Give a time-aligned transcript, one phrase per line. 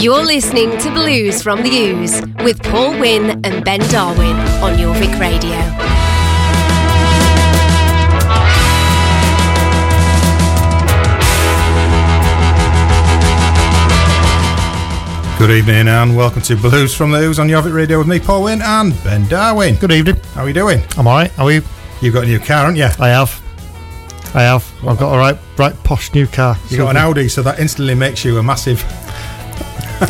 [0.00, 5.18] You're listening to Blues from the Ooze with Paul Wynn and Ben Darwin on Jorvik
[5.18, 5.56] Radio.
[15.38, 18.44] Good evening and welcome to Blues from the Ooze on Jorvik Radio with me, Paul
[18.44, 19.76] Wynn and Ben Darwin.
[19.76, 20.16] Good evening.
[20.34, 20.82] How are you doing?
[20.98, 21.30] I'm alright.
[21.32, 21.62] How are you?
[22.00, 22.88] You've got a new car, haven't you?
[22.98, 23.40] I have.
[24.34, 24.70] I have.
[24.86, 26.56] I've got a right, right posh new car.
[26.68, 28.82] You got an Audi, so that instantly makes you a massive,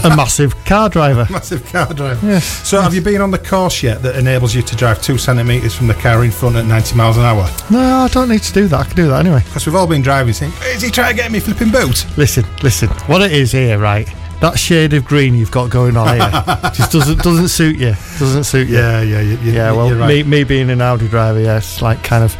[0.05, 1.27] a massive car driver.
[1.31, 2.27] massive car driver.
[2.27, 2.45] Yes.
[2.69, 5.75] So, have you been on the course yet that enables you to drive two centimetres
[5.75, 7.49] from the car in front at 90 miles an hour?
[7.71, 8.81] No, I don't need to do that.
[8.81, 9.43] I can do that anyway.
[9.45, 12.45] Because we've all been driving, saying, "Is he trying to get me flipping boot?" Listen,
[12.63, 12.89] listen.
[13.07, 14.09] What it is here, right?
[14.41, 16.29] That shade of green you've got going on here
[16.75, 17.95] just doesn't doesn't suit you.
[18.19, 18.75] Doesn't suit you.
[18.77, 20.09] Yeah, yeah, you, you, Yeah, well, right.
[20.09, 22.37] me, me being an Audi driver, yeah, it's like kind of,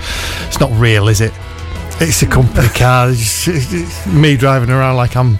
[0.47, 1.33] it's not real, is it?
[2.01, 3.11] It's a company car.
[3.11, 5.39] It's, it's- it's me driving around like I'm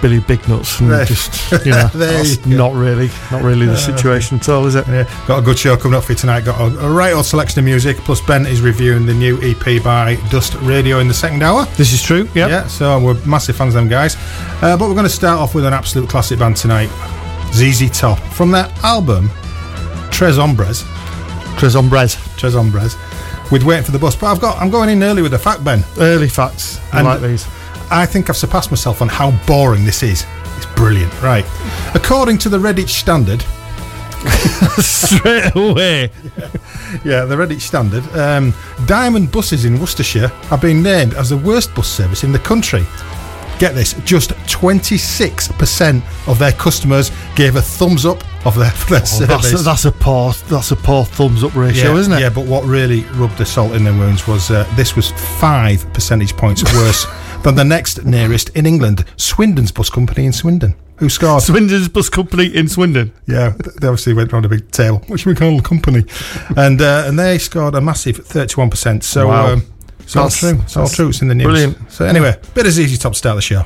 [0.00, 4.38] Billy Big Nuts, and just you know, that's you not really, not really the situation
[4.38, 4.86] at all, is it?
[4.86, 6.44] Yeah, got a good show coming up for you tonight.
[6.44, 7.96] Got a, a right old selection of music.
[7.98, 11.64] Plus, Ben is reviewing the new EP by Dust Radio in the second hour.
[11.76, 12.28] This is true.
[12.34, 12.48] Yeah.
[12.48, 14.16] Yeah, so we're massive fans of them guys.
[14.62, 16.90] Uh, but we're going to start off with an absolute classic band tonight
[17.52, 18.18] ZZ Top.
[18.32, 19.30] From their album
[20.10, 20.84] Tres Hombres.
[21.58, 22.16] Tres Hombres.
[22.36, 22.96] Tres Hombres.
[23.50, 24.14] With Waiting for the Bus.
[24.14, 25.82] But I've got, I'm going in early with the fact, Ben.
[25.98, 26.78] Early facts.
[26.92, 27.46] I And- like these.
[27.90, 30.24] I think I've surpassed myself on how boring this is.
[30.56, 31.12] It's brilliant.
[31.22, 31.44] Right.
[31.94, 33.44] According to the Redditch Standard,
[34.78, 36.10] Straight away.
[37.04, 38.04] Yeah, the Redditch Standard.
[38.16, 38.52] Um,
[38.86, 42.84] Diamond buses in Worcestershire have been named as the worst bus service in the country.
[43.60, 49.04] Get this, just 26% of their customers gave a thumbs up of their, their Oh,
[49.04, 49.28] service.
[49.28, 52.20] that's, a, that's a poor that's a poor thumbs up ratio, yeah, isn't it?
[52.20, 55.90] Yeah, but what really rubbed the salt in their wounds was uh, this was five
[55.92, 57.04] percentage points worse
[57.42, 61.42] than the next nearest in England, Swindon's Bus Company in Swindon, who scored.
[61.42, 63.12] Swindon's bus company in Swindon.
[63.26, 64.98] Yeah, they obviously went round a big table.
[65.08, 66.04] which we call the company?
[66.56, 69.04] and uh, and they scored a massive thirty-one percent.
[69.04, 69.52] So Wow.
[69.54, 69.62] um,
[70.00, 70.58] it's all true.
[70.62, 71.08] It's all true.
[71.10, 71.44] It's in the news.
[71.46, 71.92] brilliant.
[71.92, 73.64] So anyway, bit of ZZ Top to start the show.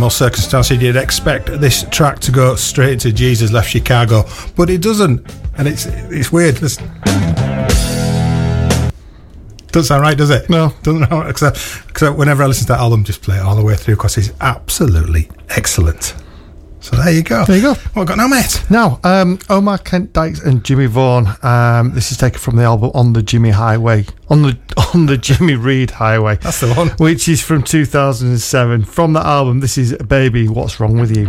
[0.00, 4.24] most circumstances you'd expect this track to go straight into Jesus Left Chicago,
[4.56, 5.20] but it doesn't,
[5.58, 6.56] and it's it's weird.
[9.72, 10.50] Doesn't sound right, does it?
[10.50, 11.20] No, doesn't know.
[11.22, 11.56] Except,
[11.88, 14.16] except whenever I listen to that album, just play it all the way through because
[14.16, 16.14] it's absolutely excellent.
[16.80, 17.44] So there you go.
[17.44, 17.74] There you go.
[17.92, 18.64] What got now, mate?
[18.70, 21.28] Now, um, Omar Kent Dykes and Jimmy Vaughan.
[21.42, 24.06] Um, this is taken from the album On the Jimmy Highway.
[24.28, 24.58] On the
[24.94, 26.36] on the Jimmy Reed Highway.
[26.36, 26.88] That's the one.
[26.98, 28.84] Which is from 2007.
[28.84, 31.28] From the album, this is Baby, What's Wrong With You?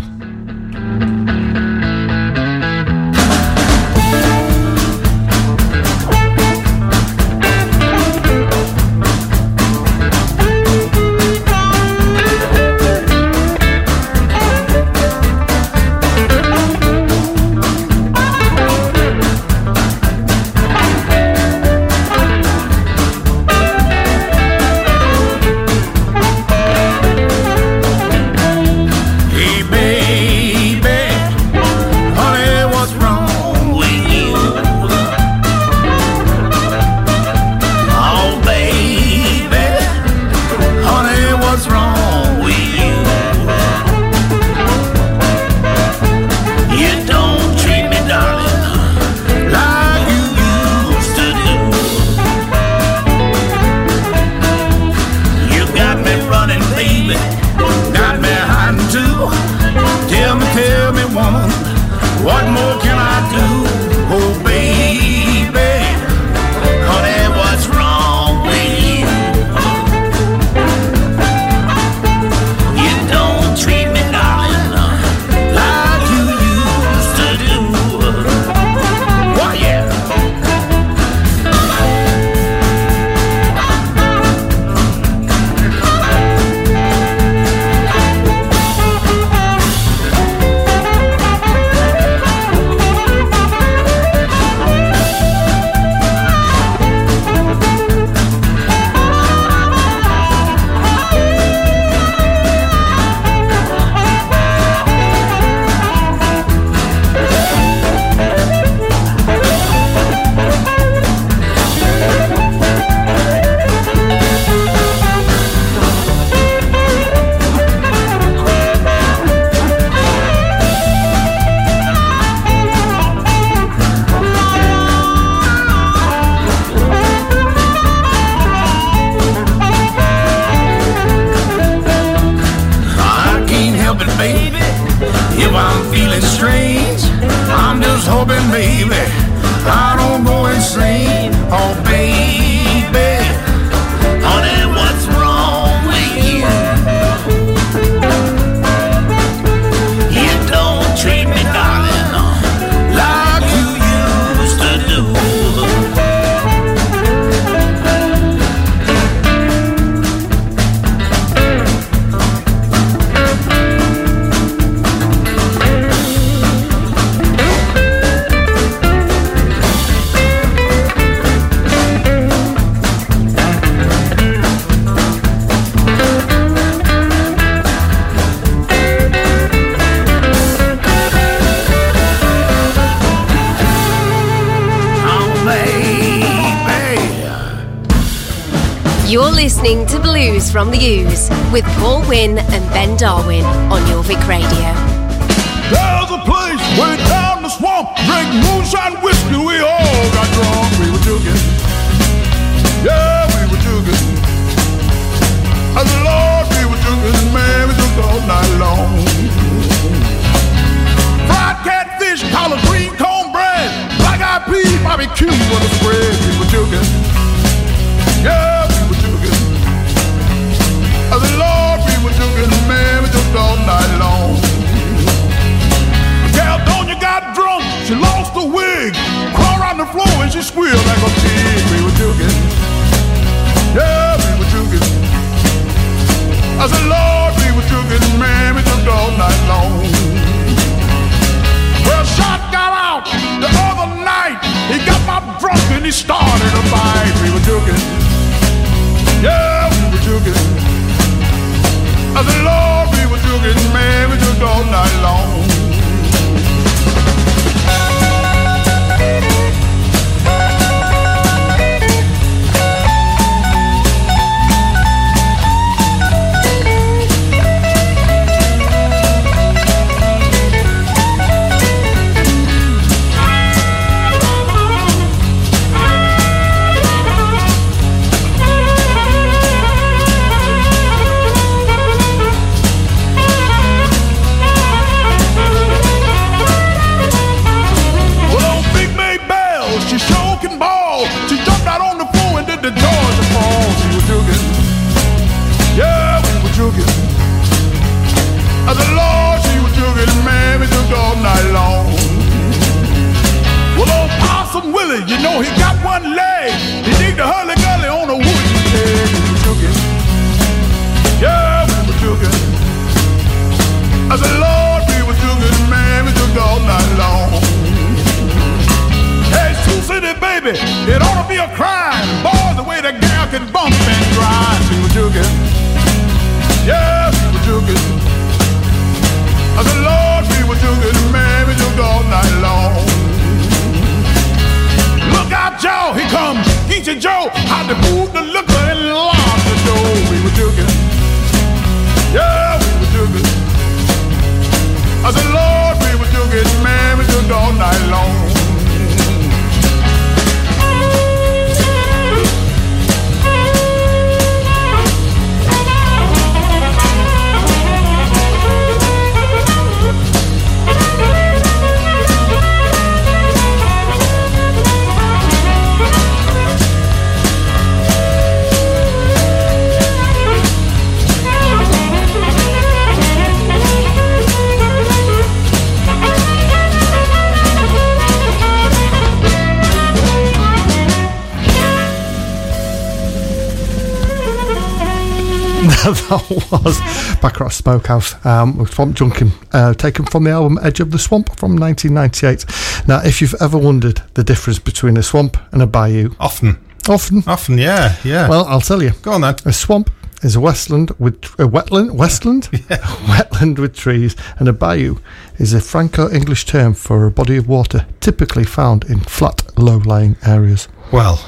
[386.52, 386.80] Was
[387.22, 391.28] Baccarat Smokehouse um, with Swamp Junkin, uh, taken from the album Edge of the Swamp
[391.38, 392.46] from 1998.
[392.88, 396.58] Now, if you've ever wondered the difference between a swamp and a bayou, Often.
[396.90, 398.28] often, Often, yeah, yeah.
[398.30, 398.92] well, I'll tell you.
[399.02, 399.36] go on then.
[399.46, 399.90] A swamp
[400.24, 404.98] is a westland with a wetland, westland, wetland with trees, and a bayou
[405.38, 410.68] is a Franco-English term for a body of water typically found in flat, low-lying areas.
[410.92, 411.28] Well,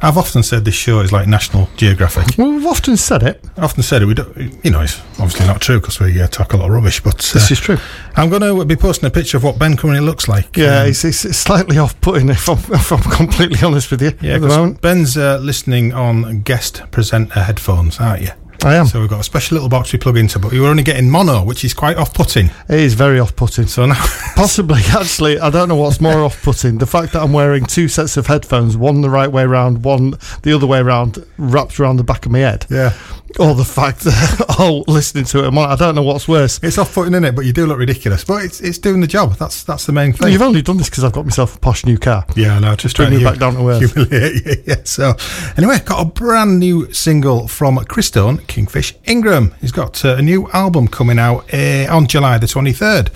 [0.00, 2.36] I've often said this show is like National Geographic.
[2.38, 3.41] Well, we've often said it.
[3.62, 4.06] I often said it.
[4.06, 6.72] We don't, you know, it's obviously not true because we uh, talk a lot of
[6.72, 7.00] rubbish.
[7.00, 7.78] But uh, This is true.
[8.16, 10.56] I'm going to be posting a picture of what Ben currently looks like.
[10.56, 14.14] Yeah, Um, it's, it's, slightly off-putting if I'm, if I'm completely honest with you.
[14.20, 14.34] yeah.
[14.34, 14.80] at the moment.
[14.80, 18.30] Ben's uh, listening on guest presenter headphones, aren't you?
[18.64, 18.86] I am.
[18.86, 21.10] So we've got a special little box we plug into, but you were only getting
[21.10, 22.46] mono, which is quite off-putting.
[22.68, 23.66] It is very off-putting.
[23.66, 23.94] So now,
[24.36, 28.16] Possibly, actually, I don't know what's more off-putting: the fact that I'm wearing two sets
[28.16, 32.04] of headphones, one the right way round, one the other way round, wrapped around the
[32.04, 32.96] back of my head, yeah,
[33.38, 36.60] or the fact that oh, listening to it, I don't know what's worse.
[36.62, 38.24] it's off-putting in it, but you do look ridiculous.
[38.24, 39.34] But it's it's doing the job.
[39.34, 40.32] That's that's the main thing.
[40.32, 42.24] You've only done this because I've got myself a posh new car.
[42.36, 43.92] Yeah, no, just Bring you to back down to earth.
[43.94, 44.62] humiliate you.
[44.66, 44.82] Yeah.
[44.84, 45.14] So,
[45.56, 49.54] anyway, got a brand new single from Christone Kingfish Ingram.
[49.62, 53.10] He's got uh, a new album coming out uh, on July the twenty third,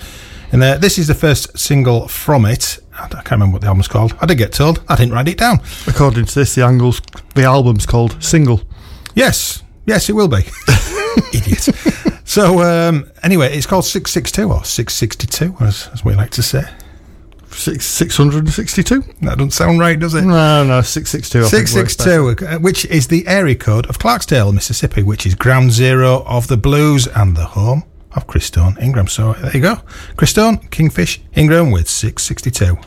[0.51, 2.79] and uh, this is the first single from it.
[2.99, 4.15] I can't remember what the album's called.
[4.19, 4.83] I did get told.
[4.89, 5.59] I didn't write it down.
[5.85, 7.01] According to this, the angles,
[7.35, 8.61] the album's called "Single."
[9.13, 10.37] Yes, yes, it will be.
[11.37, 11.69] Idiot.
[12.25, 16.15] So, um, anyway, it's called six six two or six sixty two, as, as we
[16.15, 16.63] like to say.
[17.57, 19.01] Six, 662?
[19.21, 20.21] That doesn't sound right, does it?
[20.21, 21.45] No, no, 662.
[21.45, 26.47] 662, uh, which is the area code of Clarksdale, Mississippi, which is ground zero of
[26.47, 29.07] the Blues and the home of Christone Ingram.
[29.07, 29.75] So there you go.
[30.15, 32.77] Christone, Kingfish, Ingram with 662.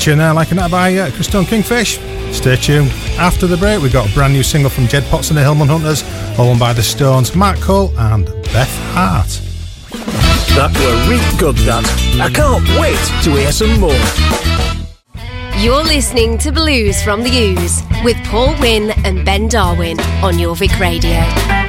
[0.00, 1.98] Tune there, like that by uh, Christone Kingfish.
[2.34, 2.90] Stay tuned.
[3.18, 5.68] After the break, we've got a brand new single from Jed Potts and the Hillman
[5.68, 6.02] Hunters,
[6.38, 9.28] all by the Stones, Matt Cole and Beth Hart.
[10.56, 11.84] That were real good, that.
[12.18, 13.92] I can't wait to hear some more.
[15.62, 20.80] You're listening to Blues from the Ooze with Paul Wynn and Ben Darwin on Jorvik
[20.80, 21.59] Radio.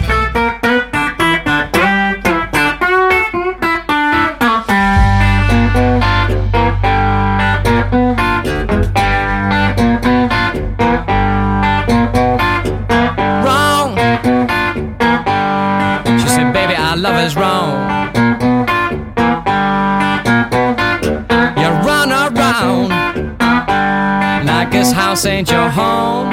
[25.22, 26.30] House ain't your home.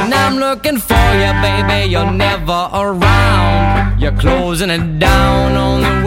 [0.00, 4.00] When I'm looking for you, baby, you're never around.
[4.00, 6.03] You're closing it down on the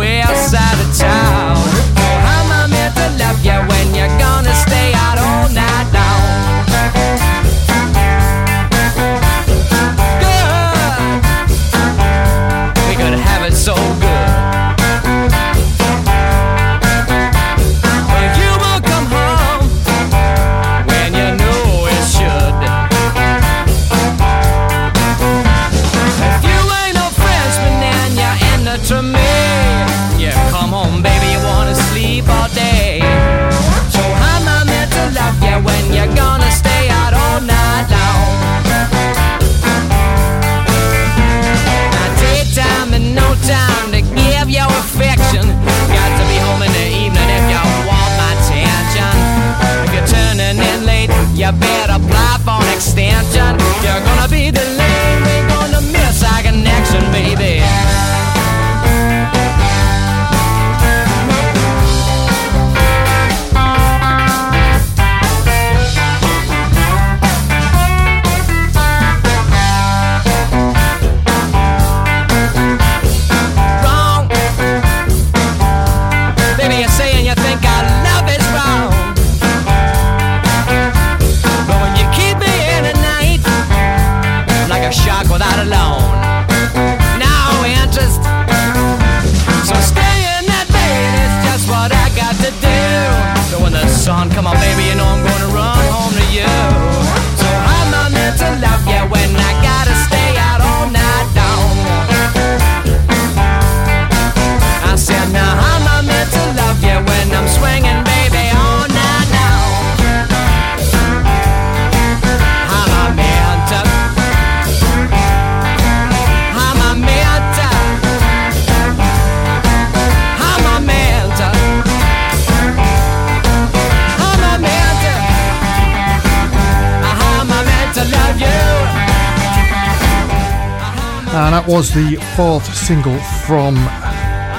[131.68, 133.76] that was the fourth single from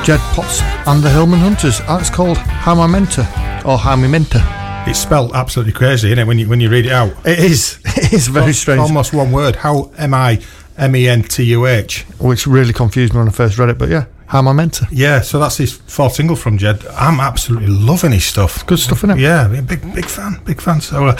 [0.04, 1.80] Jed Potts and the Hillman Hunters.
[1.80, 3.24] And it's called Hamamenta
[3.64, 4.86] or How Me Hamimenta.
[4.86, 7.12] It's spelled absolutely crazy, isn't it, when you, when you read it out?
[7.26, 7.78] It is.
[7.98, 8.80] It is very strange.
[8.80, 9.56] Almost one word.
[9.56, 10.40] How M I
[10.78, 12.04] M E N T U H.
[12.20, 14.86] Which really confused me when I first read it, but yeah, How Am I Hamamenta.
[14.90, 16.86] Yeah, so that's his fourth single from Jed.
[16.88, 18.64] I'm absolutely loving his stuff.
[18.66, 19.18] Good stuff, innit?
[19.18, 20.80] Yeah, big big fan, big fan.
[20.80, 21.18] So, uh,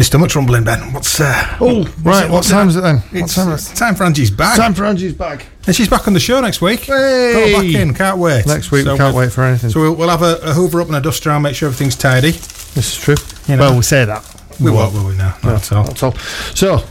[0.00, 0.94] my stomach's rumbling, Ben.
[0.94, 3.00] What's uh, Oh, right, what time is it then?
[3.00, 5.44] What It's, time it's time for Angie's back, Time for Angie's bag.
[5.66, 6.80] and she's back on the show next week.
[6.80, 7.32] Hey!
[7.34, 8.46] Got her back in, can't wait.
[8.46, 9.68] Next week, So we can't we'll- wait for anything.
[9.68, 11.96] So we'll, we'll have a, a hoover up and a duster around, make sure everything's
[11.96, 12.30] tidy.
[12.30, 13.16] this is true.
[13.46, 13.64] You know.
[13.68, 14.24] well, we say that.
[14.58, 15.16] We won't, will we?
[15.18, 15.84] No, not at all.
[15.84, 16.14] That's all.
[16.54, 16.82] So,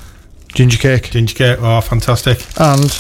[0.50, 2.38] ginger cake Ginger cake, oh, fantastic.
[2.60, 2.92] and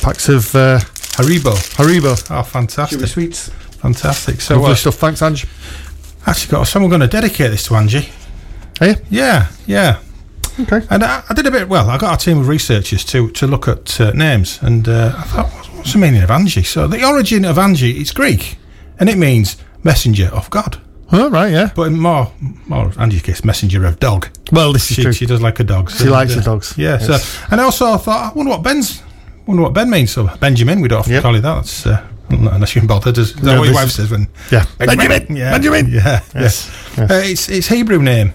[0.00, 0.78] packs of uh,
[1.18, 2.30] Haribo, Haribo.
[2.30, 3.48] oh, fantastic, sweets.
[3.48, 4.40] fantastic.
[4.40, 4.94] So, Lovely uh, stuff.
[4.94, 5.48] Thanks, Angie.
[6.24, 8.10] actually, got someone going to dedicate this to Angie.
[8.80, 8.94] Are you?
[9.10, 10.00] Yeah, yeah.
[10.60, 10.80] Okay.
[10.90, 11.68] And I, I did a bit.
[11.68, 15.12] Well, I got a team of researchers to to look at uh, names, and uh,
[15.16, 16.64] I thought, what's, the meaning of Angie?
[16.64, 18.56] So the origin of Angie, is Greek,
[18.98, 20.80] and it means messenger of God.
[21.10, 21.70] Oh, right, yeah.
[21.74, 22.30] But in more,
[22.66, 24.28] more Angie's case, messenger of dog.
[24.52, 25.12] Well, this is She, true.
[25.12, 25.90] she does like a dog.
[25.90, 26.74] She likes the dogs.
[26.76, 26.98] Yeah.
[27.00, 27.06] Yes.
[27.24, 29.02] So, and I also thought, I wonder what Ben's,
[29.46, 30.10] wonder what Ben means.
[30.10, 31.22] So Benjamin, we don't often Yep.
[31.22, 31.54] call it that.
[31.54, 33.16] That's uh, unless you're bothered.
[33.16, 34.28] Is that No, what your wife says when?
[34.52, 34.66] Yeah.
[34.76, 35.34] Benjamin.
[35.34, 35.52] Yeah.
[35.52, 35.88] Benjamin.
[35.88, 36.20] Yeah.
[36.34, 36.70] Yes.
[36.98, 37.04] Yeah.
[37.04, 38.34] Uh, it's it's Hebrew name,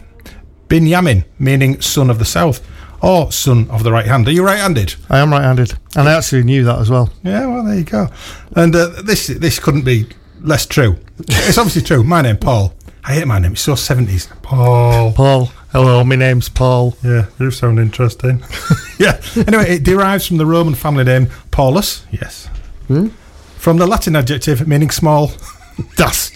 [0.74, 2.60] Binyamin, meaning son of the south,
[3.00, 4.28] or son of the right hand.
[4.28, 4.96] Are you right handed?
[5.08, 5.76] I am right handed.
[5.96, 7.14] And I actually knew that as well.
[7.22, 8.08] Yeah, well, there you go.
[8.56, 10.08] And uh, this this couldn't be
[10.42, 10.98] less true.
[11.20, 12.04] It's obviously true.
[12.04, 12.74] My name, Paul.
[13.04, 13.52] I hate my name.
[13.52, 14.32] It's so 70s.
[14.42, 15.14] Paul.
[15.14, 15.52] Paul.
[15.74, 16.98] Hello, my name's Paul.
[17.04, 18.44] Yeah, you sound interesting.
[18.98, 19.22] yeah.
[19.46, 22.04] Anyway, it derives from the Roman family name Paulus.
[22.10, 22.48] Yes.
[22.88, 23.10] Hmm?
[23.58, 25.34] From the Latin adjective meaning small.
[25.98, 26.32] That's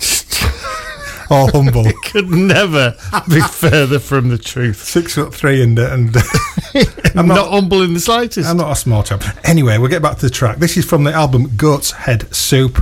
[1.32, 1.86] or humble.
[1.86, 2.96] it could never
[3.30, 4.84] be further from the truth.
[4.84, 6.16] Six foot three and uh, and
[7.16, 8.50] I'm not, not, humble in the slightest.
[8.50, 9.24] I'm not a small chap.
[9.44, 10.58] Anyway, we'll get back to the track.
[10.58, 12.82] This is from the album Goat's Head Soup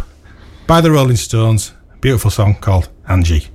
[0.67, 1.73] by the Rolling Stones.
[2.01, 3.47] Beautiful song called Angie.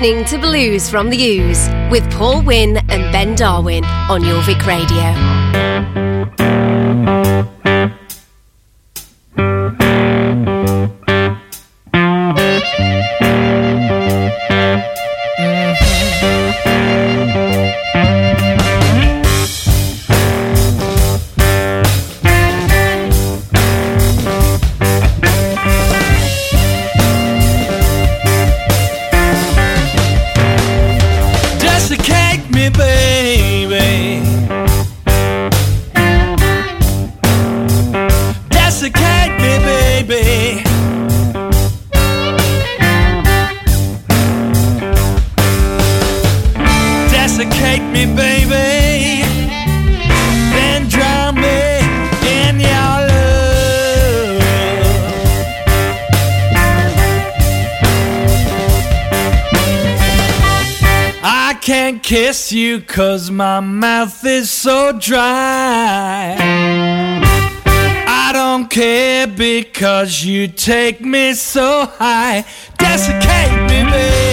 [0.00, 6.07] listening to Blues from the Ooze with Paul Wynn and Ben Darwin on Jorvik Radio.
[62.98, 66.34] Cause my mouth is so dry.
[68.08, 72.44] I don't care because you take me so high.
[72.76, 74.27] Desiccate me, baby.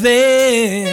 [0.00, 0.86] Within,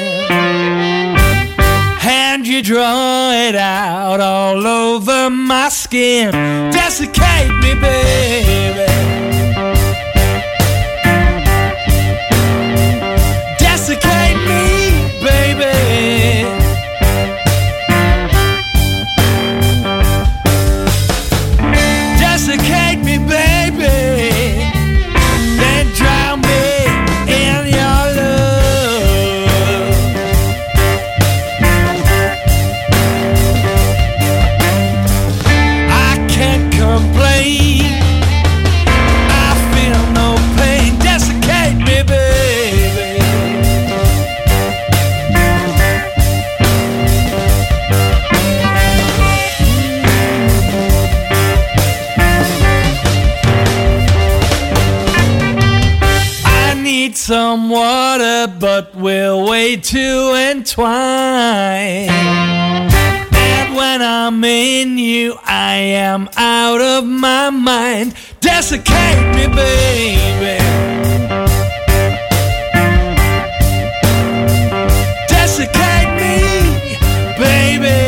[2.04, 6.32] and you draw it out all over my skin.
[6.72, 8.87] Desiccate me, baby.
[57.28, 62.10] Some water, but we're way too entwined.
[62.10, 68.16] And when I'm in you, I am out of my mind.
[68.40, 70.58] Desiccate me, baby.
[75.28, 76.98] Desiccate me,
[77.38, 78.07] baby.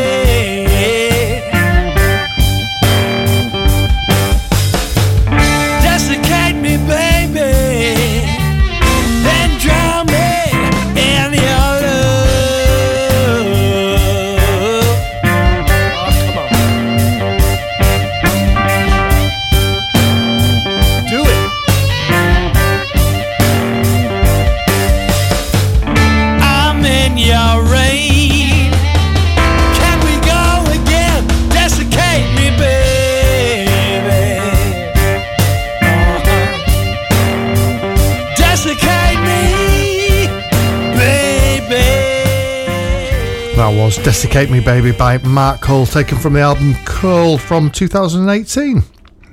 [43.96, 48.84] Was Desiccate Me Baby by Mark Cole, taken from the album Cole from 2018.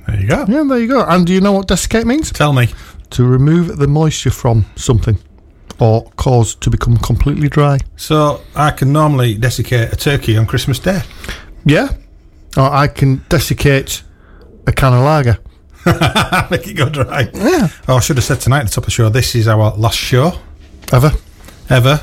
[0.07, 0.45] There you go.
[0.47, 1.05] Yeah, there you go.
[1.05, 2.31] And do you know what desiccate means?
[2.31, 2.69] Tell me.
[3.11, 5.19] To remove the moisture from something
[5.79, 7.77] or cause to become completely dry.
[7.97, 11.01] So I can normally desiccate a turkey on Christmas Day.
[11.63, 11.89] Yeah.
[12.57, 14.01] Or I can desiccate
[14.65, 15.37] a can of lager.
[16.49, 17.29] Make it go dry.
[17.31, 17.67] Yeah.
[17.87, 19.75] Oh, I should have said tonight at the top of the show, this is our
[19.77, 20.31] last show
[20.91, 21.11] Ever?
[21.69, 22.01] ever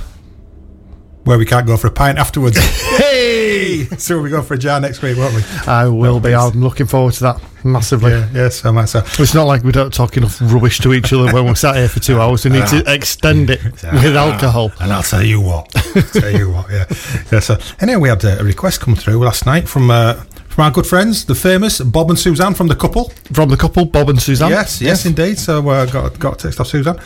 [1.25, 2.59] where we can't go for a pint afterwards.
[2.99, 3.87] hey!
[3.99, 5.43] So we go for a jar next week, won't we?
[5.67, 6.35] I will be.
[6.35, 8.13] I'm looking forward to that massively.
[8.13, 9.01] Yeah, yes, I might so.
[9.19, 11.89] It's not like we don't talk enough rubbish to each other when we're sat here
[11.89, 12.45] for two hours.
[12.45, 14.73] We need to extend it with alcohol.
[14.81, 15.71] And I'll tell you what.
[16.13, 16.85] tell you what, yeah.
[17.33, 20.23] yeah so, anyway, we had a request come through last night from uh,
[20.55, 23.09] from our good friends, the famous Bob and Suzanne from the couple.
[23.33, 24.51] From the couple, Bob and Suzanne.
[24.51, 25.37] Yes, yes, indeed.
[25.39, 27.01] So uh, got got a text off Suzanne.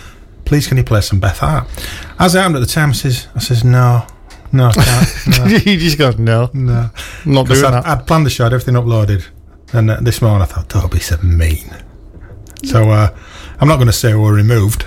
[0.49, 1.69] Please, can you play some Beth Hart?
[2.19, 4.07] As I am at the time, I says, I says no,
[4.51, 6.89] no, I can't, no, you just go, no, no.
[7.27, 7.87] I'm not doing I'd, that.
[7.87, 9.27] I'd planned the show, had everything uploaded,
[9.75, 11.71] and uh, this morning I thought, don't be so mean.
[12.65, 13.15] So uh,
[13.61, 14.87] I'm not going to say we were removed,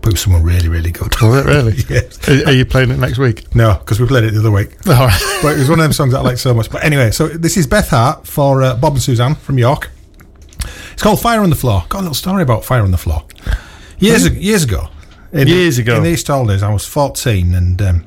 [0.00, 1.14] but it was someone really, really good.
[1.20, 1.74] Was it really?
[1.90, 2.26] yes.
[2.30, 3.54] Are, are you playing it next week?
[3.54, 4.70] No, because we played it the other week.
[4.86, 5.40] All right.
[5.42, 6.70] But it was one of them songs that I like so much.
[6.70, 9.90] But anyway, so this is Beth Hart for uh, Bob and Suzanne from York.
[10.94, 11.84] It's called Fire on the Floor.
[11.90, 13.26] Got a little story about Fire on the Floor.
[13.98, 14.88] Years, years ago.
[15.32, 15.96] In, Years ago.
[15.96, 18.06] In the East holidays, I was 14 and um,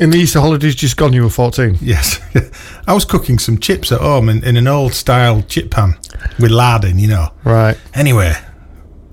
[0.00, 1.78] In the Easter holidays just gone, you were 14.
[1.80, 2.20] Yes.
[2.86, 5.96] I was cooking some chips at home in, in an old style chip pan
[6.40, 7.28] with lard in, you know.
[7.44, 7.78] Right.
[7.94, 8.34] Anyway,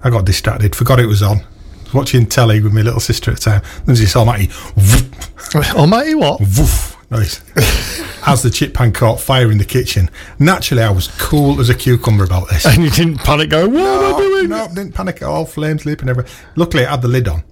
[0.04, 1.42] I got distracted, forgot it was on.
[1.84, 3.62] Was watching telly with my little sister at the time.
[3.86, 5.14] There's this almighty whoop,
[5.76, 6.40] Almighty what?
[6.40, 7.42] woof noise
[8.28, 10.10] as the chip pan caught fire in the kitchen.
[10.40, 12.66] Naturally, I was cool as a cucumber about this.
[12.66, 14.50] And you didn't panic going, what am I doing?
[14.50, 15.46] No, didn't panic at all.
[15.46, 16.32] Flames leaping everywhere.
[16.56, 17.44] Luckily, I had the lid on.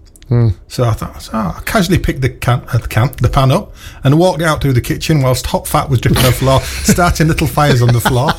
[0.70, 3.76] So I thought, so I casually picked the can, uh, the can, the pan up,
[4.06, 7.28] and walked out through the kitchen whilst hot fat was dripping on the floor, starting
[7.28, 8.30] little fires on the floor.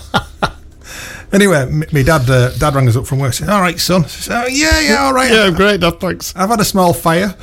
[1.35, 3.35] anyway, my dad, uh, dad rang us up from work.
[3.35, 5.31] Said, "All right, son." Said, oh, yeah, yeah, all right.
[5.31, 6.35] Yeah, great, Dad, thanks.
[6.35, 7.35] I've had a small fire.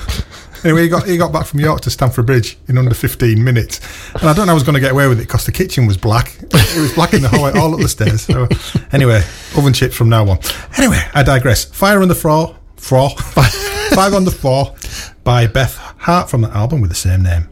[0.64, 3.80] Anyway, he got he got back from York to Stamford Bridge in under 15 minutes,
[4.14, 5.88] and I don't know I was going to get away with it because the kitchen
[5.88, 6.38] was black.
[6.42, 8.22] It was black in the hallway, all up the stairs.
[8.22, 8.48] So,
[8.92, 9.24] anyway,
[9.58, 10.40] oven chips from now on.
[10.78, 11.66] Anyway, I digress.
[11.66, 13.10] Fire on the floor, floor,
[13.92, 14.76] five on the floor,
[15.24, 17.48] by Beth Hart from the album with the same name.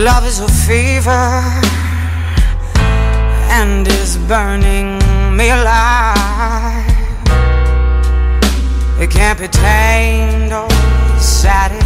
[0.00, 1.10] Love is a fever
[3.52, 4.98] and is burning
[5.36, 6.88] me alive.
[8.98, 10.70] It can't be tamed or
[11.20, 11.76] satisfied.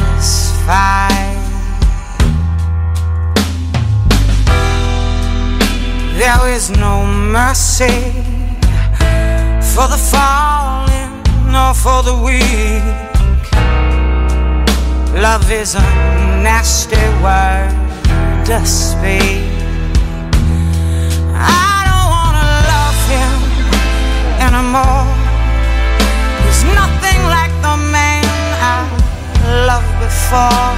[6.16, 8.12] There is no mercy
[9.74, 11.10] for the fallen
[11.52, 12.84] or for the weak.
[15.20, 15.80] Love is a
[16.44, 17.83] nasty word
[18.44, 19.40] to speak.
[21.32, 23.32] I don't wanna love him
[24.46, 25.08] anymore.
[26.44, 28.24] He's nothing like the man
[28.60, 28.84] I
[29.64, 30.72] loved before.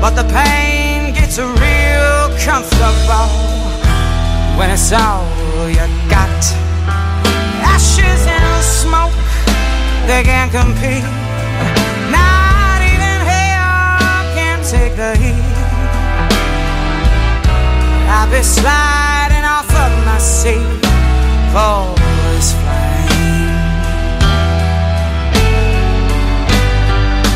[0.00, 3.30] But the pain gets real comfortable
[4.58, 5.24] when it's all
[5.68, 6.42] you got.
[7.62, 9.14] Ashes and smoke,
[10.08, 11.06] they can't compete.
[12.10, 15.39] Not even hell can take the heat.
[18.20, 20.60] I'll be sliding off of my seat
[21.52, 23.48] for this flame.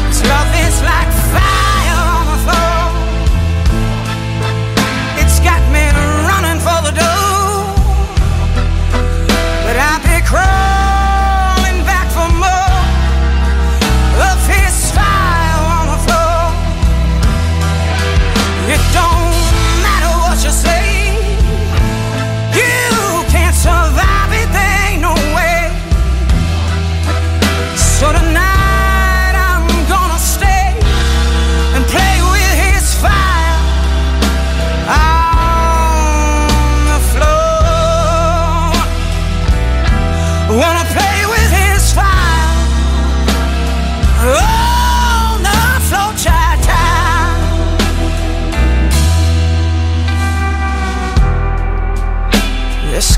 [0.05, 1.14] 'Cause love is like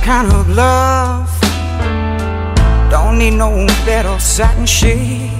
[0.06, 1.28] kind of love
[2.88, 5.32] don't need no bed or satin sheet.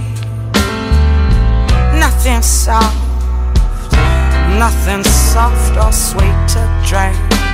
[1.95, 2.97] Nothing soft,
[4.59, 7.46] nothing soft or sweet to drink.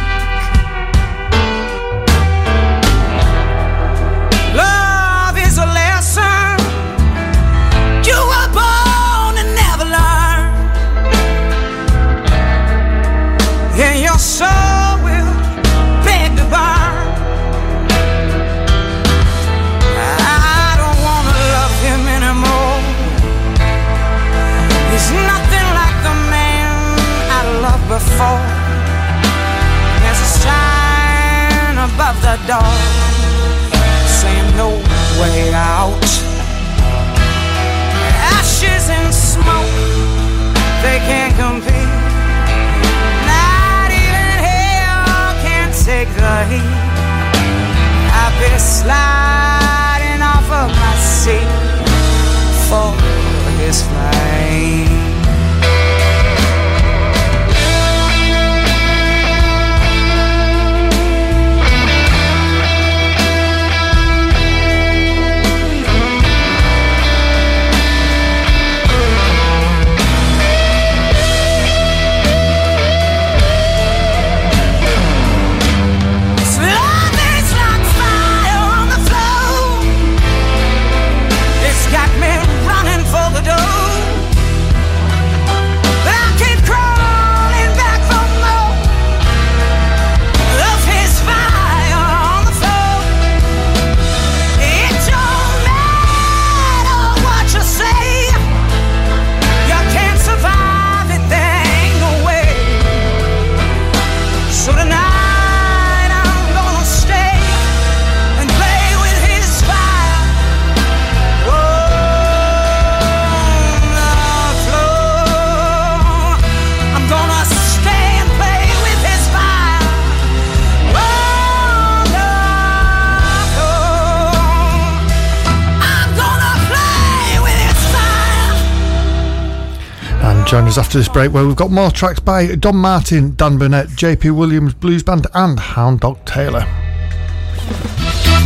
[130.73, 134.35] Us after this break where we've got more tracks by Dom Martin, Dan Burnett, JP
[134.35, 136.61] Williams Blues Band, and Hound Dog Taylor.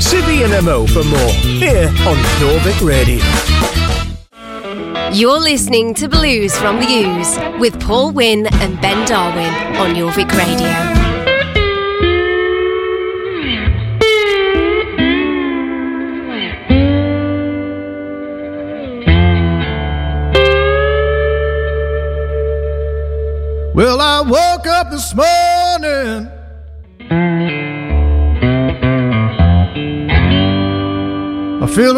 [0.01, 3.23] Civvy and MO for more here on Jorvik Radio.
[5.13, 10.33] You're listening to Blues from the Ooze with Paul Wynn and Ben Darwin on Jorvik
[10.33, 11.06] Radio.
[24.87, 26.29] Up this morning.
[31.63, 31.97] I feel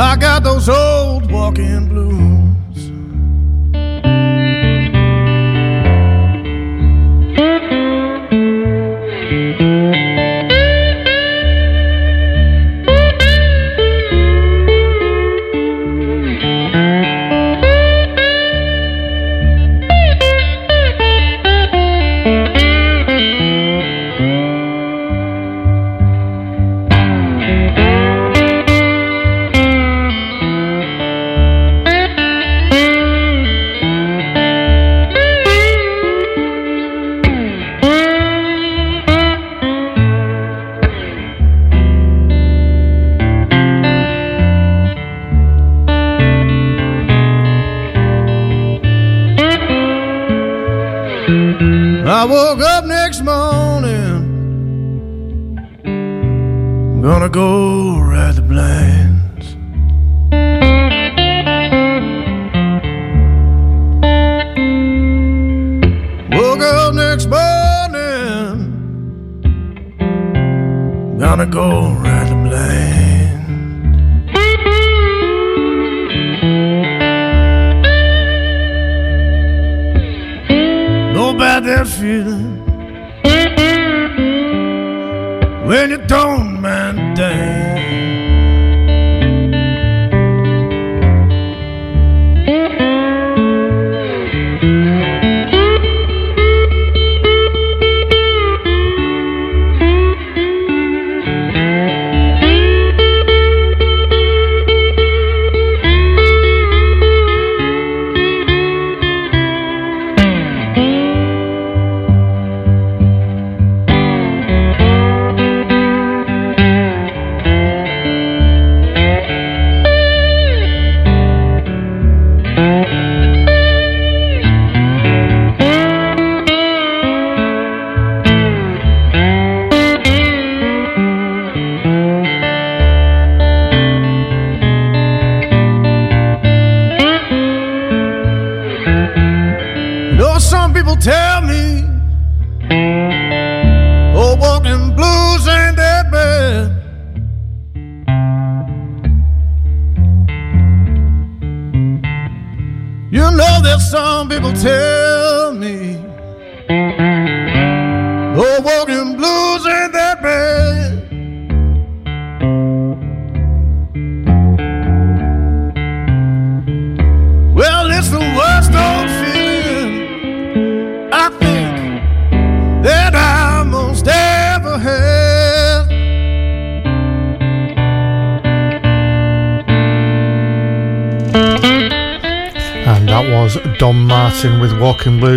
[0.00, 2.39] I got those old walking blues.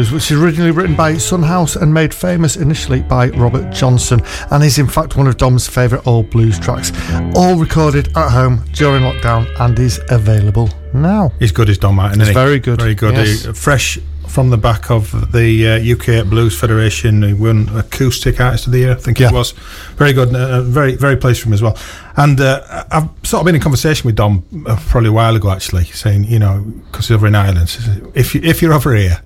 [0.04, 4.22] Blues, which is originally written by Son House and made famous initially by Robert Johnson,
[4.51, 6.91] and is in fact one of Dom's favourite old blues tracks.
[7.36, 11.32] All recorded at home during lockdown and is available now.
[11.39, 12.20] He's good as Dom Martin.
[12.20, 12.34] He's he?
[12.34, 13.14] very good, Very good.
[13.16, 13.45] yes.
[13.45, 13.97] He- fresh
[14.28, 17.22] from the back of the uh, UK Blues Federation.
[17.24, 19.30] He won Acoustic Artist of the Year, I think Yeah.
[19.30, 19.51] it was.
[19.95, 20.36] Very good.
[20.36, 21.78] Uh, very, very pleased for him as well.
[22.18, 25.49] And uh, I've sort of been in conversation with Dom uh, probably a while ago,
[25.51, 27.78] actually, saying, you know, because he's over in Ireland,
[28.16, 29.22] if, you, if you're over here,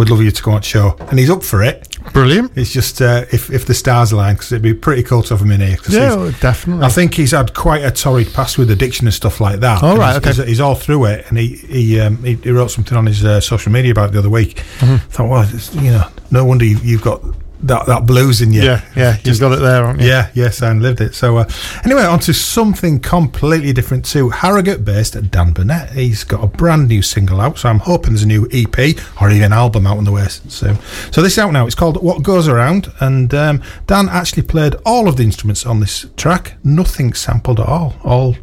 [0.00, 0.96] we'd love you to go on show.
[1.10, 1.98] And he's up for it.
[2.12, 2.52] Brilliant.
[2.56, 5.42] It's just uh, if if the stars align, because it'd be pretty cool to have
[5.42, 5.76] him in here.
[5.88, 6.84] Yeah, definitely.
[6.84, 9.82] I think he's had quite a torrid past with addiction and stuff like that.
[9.82, 10.30] All right, he's, okay.
[10.30, 13.24] he's, he's all through it, and he he um, he, he wrote something on his
[13.24, 14.56] uh, social media about the other week.
[14.78, 15.00] Mhm.
[15.10, 17.22] Thought, well, it's, you know, no wonder you've got
[17.62, 18.62] that that blues in you.
[18.62, 20.08] Yeah, yeah, you've got it there, haven't you?
[20.08, 21.14] Yeah, yes, and lived it.
[21.14, 21.48] So, uh,
[21.84, 24.30] anyway, on to something completely different too.
[24.30, 25.90] Harrogate-based Dan Burnett.
[25.92, 29.30] He's got a brand new single out, so I'm hoping there's a new EP or
[29.30, 30.78] even album out on the way soon.
[31.12, 31.66] So this is out now.
[31.66, 35.80] It's called What Goes Around, and um, Dan actually played all of the instruments on
[35.80, 36.54] this track.
[36.64, 37.94] Nothing sampled at all.
[38.04, 38.36] All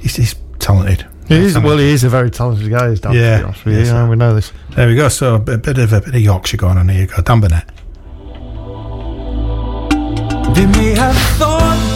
[0.00, 1.06] he's, he's talented.
[1.28, 3.12] He is, well, he is a very talented guy, is Dan.
[3.12, 3.80] Yeah, to be honest with you.
[3.80, 4.10] yes, Yeah, sir.
[4.10, 4.52] we know this.
[4.70, 5.08] There we go.
[5.08, 7.02] So a bit, bit of a bit of Yorkshire going on here.
[7.02, 7.68] You go, Dan Burnett.
[10.54, 11.89] They may have thought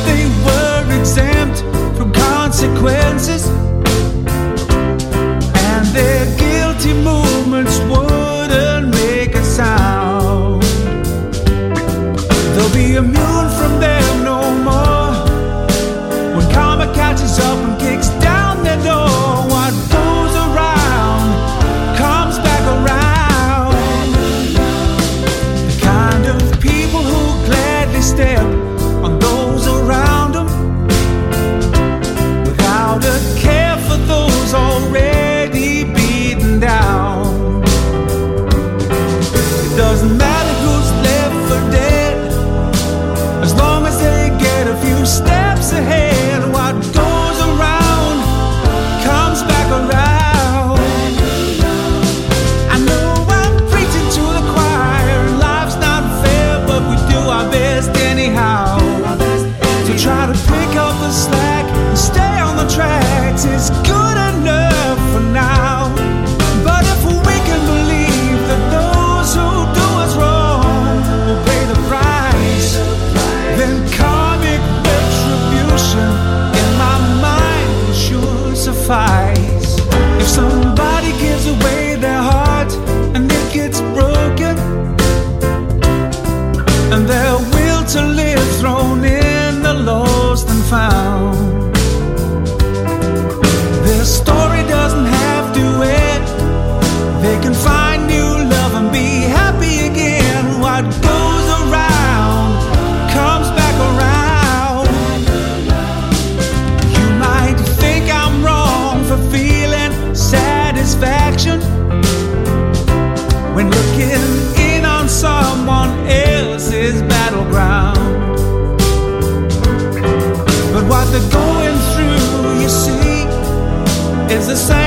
[124.55, 124.84] the same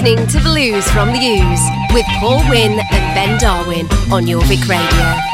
[0.00, 5.29] listening to Blues from the Ooze with Paul Wynn and Ben Darwin on Jorvik Radio.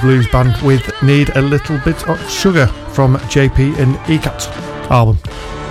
[0.00, 4.46] Blues Band with Need a Little Bit of Sugar from JP and ECAT
[4.90, 5.18] album.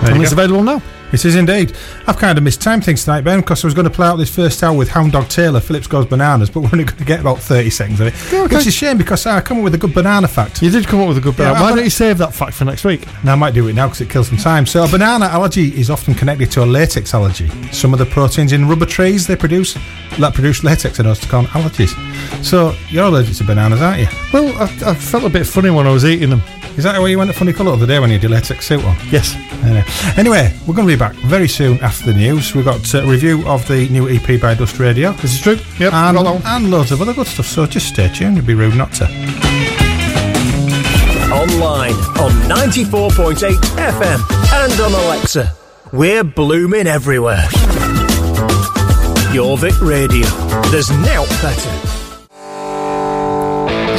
[0.02, 0.40] There and it's go.
[0.42, 0.82] available now.
[1.10, 1.74] It is indeed.
[2.06, 4.16] I've kind of missed time things tonight, Ben, because I was going to play out
[4.16, 7.04] this first hour with Hound Dog Taylor, Phillips Goes Bananas, but we're only going to
[7.04, 8.14] get about 30 seconds of it.
[8.26, 8.42] okay.
[8.42, 10.60] Which is a shame because I come up with a good banana fact.
[10.60, 11.64] You did come up with a good Yeah, banana.
[11.64, 13.06] Why don't you save that fact for next week?
[13.24, 14.66] Now, I might do it now because it kills some time.
[14.66, 17.48] So, a banana allergy is often connected to a latex allergy.
[17.72, 19.78] Some of the proteins in rubber trees they produce
[20.18, 22.44] that produce latex are known to cause allergies.
[22.44, 24.08] So, you're allergic to bananas, aren't you?
[24.32, 26.42] Well, I, I felt a bit funny when I was eating them.
[26.76, 28.30] Is that why you went a funny colour the other day when you had your
[28.30, 28.96] latex suit on?
[29.10, 29.34] Yes.
[29.64, 29.84] Anyway,
[30.16, 32.54] anyway, we're going to be back very soon after the news.
[32.54, 35.12] We've got a review of the new EP by Dust Radio.
[35.12, 35.56] This is true.
[35.78, 35.92] Yep.
[35.92, 37.46] And, got and loads of other good stuff.
[37.46, 38.36] So just stay tuned.
[38.36, 39.04] It'd be rude not to.
[41.32, 43.38] Online on 94.8
[43.74, 45.52] FM and on Alexa.
[45.92, 47.46] We're blooming everywhere.
[49.32, 50.26] Jorvik Radio.
[50.70, 51.87] There's now better.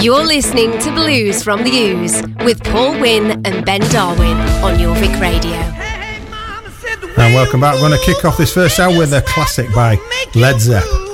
[0.02, 5.20] You're listening to Blues from the Ooze with Paul Wynn and Ben Darwin on Jorvik
[5.20, 5.52] Radio.
[7.18, 7.74] And welcome back.
[7.76, 9.98] We're going to kick off this first hour with a classic by
[10.36, 11.09] Led Zepp.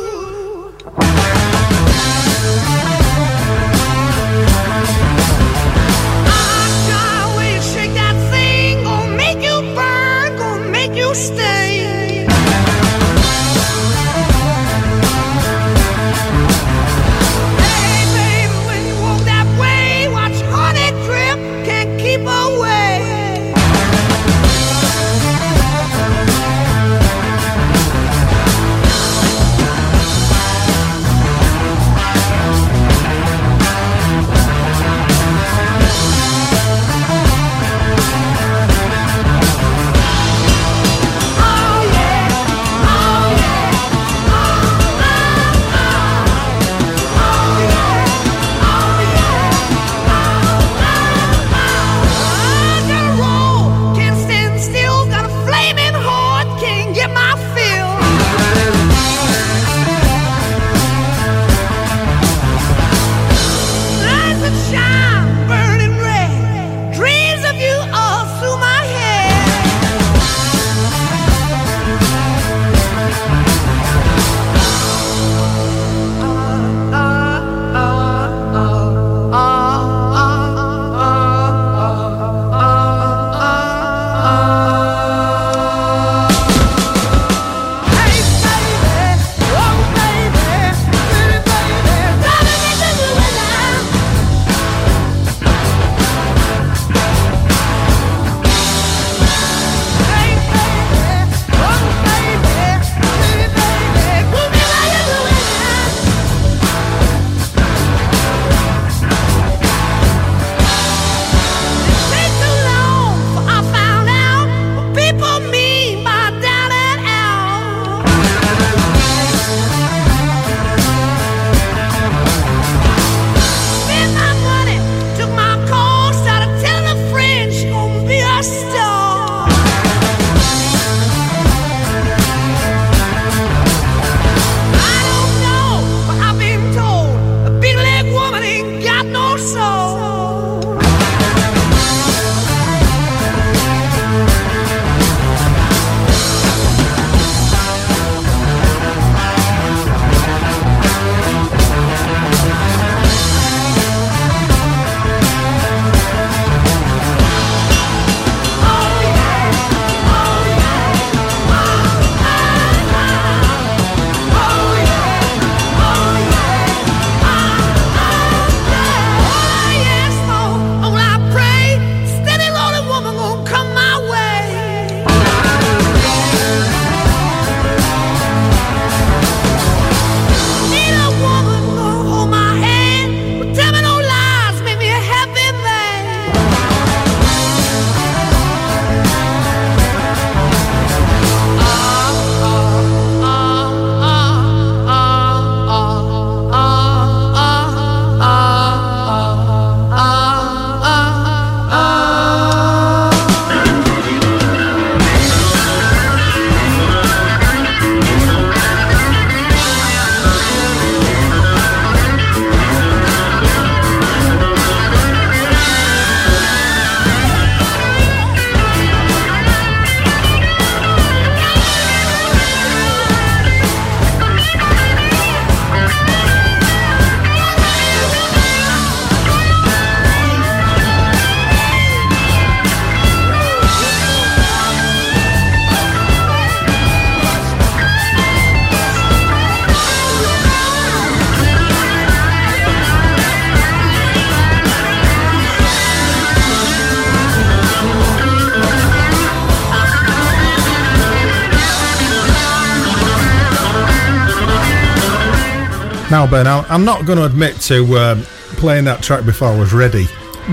[256.26, 258.22] Now, Ben, I'm not going to admit to um,
[258.58, 260.08] playing that track before I was ready.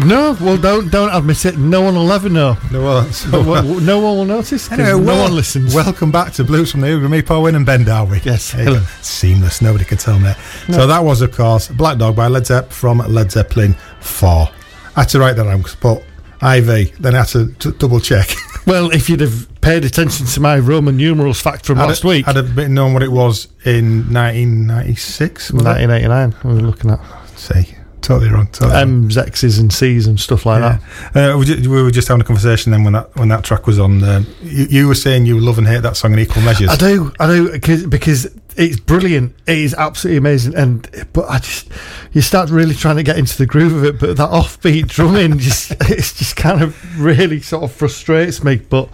[0.04, 1.56] No, well, don't don't admit it.
[1.56, 2.58] No one will ever know.
[2.70, 4.70] No one, But what- no one will notice.
[4.70, 5.74] Anyway, no well, one listens.
[5.74, 8.20] Welcome back to Blues from the with me, Paul Wynn and Ben Darby.
[8.22, 8.82] Yes, hello.
[9.00, 10.32] Seamless, nobody can tell me.
[10.70, 14.50] So that was, of course, Black Dog by Led Zepp from Led Zeppelin 4.
[14.94, 16.02] I had to write that down because
[16.42, 18.28] I IV, then I had to t- double check.
[18.66, 22.08] Well, if you'd have paid attention to my Roman numerals fact from I'd last have-
[22.08, 25.50] week, I'd have been known what it was in 1996.
[25.52, 25.66] was it?
[25.66, 27.00] 1989, we were looking at
[27.36, 28.46] See, totally wrong.
[28.52, 28.82] Totally wrong.
[28.82, 31.34] M's, X's, and C's and stuff like that.
[31.34, 33.66] Uh, we, ju- we were just having a conversation then when that when that track
[33.66, 34.02] was on.
[34.04, 36.68] Um, you, you were saying you love and hate that song in equal measures.
[36.70, 38.26] I do, I do, cause, because
[38.56, 39.34] it's brilliant.
[39.46, 41.68] It is absolutely amazing, and but I just
[42.12, 45.38] you start really trying to get into the groove of it, but that offbeat drumming
[45.38, 48.56] just it's just kind of really sort of frustrates me.
[48.56, 48.88] But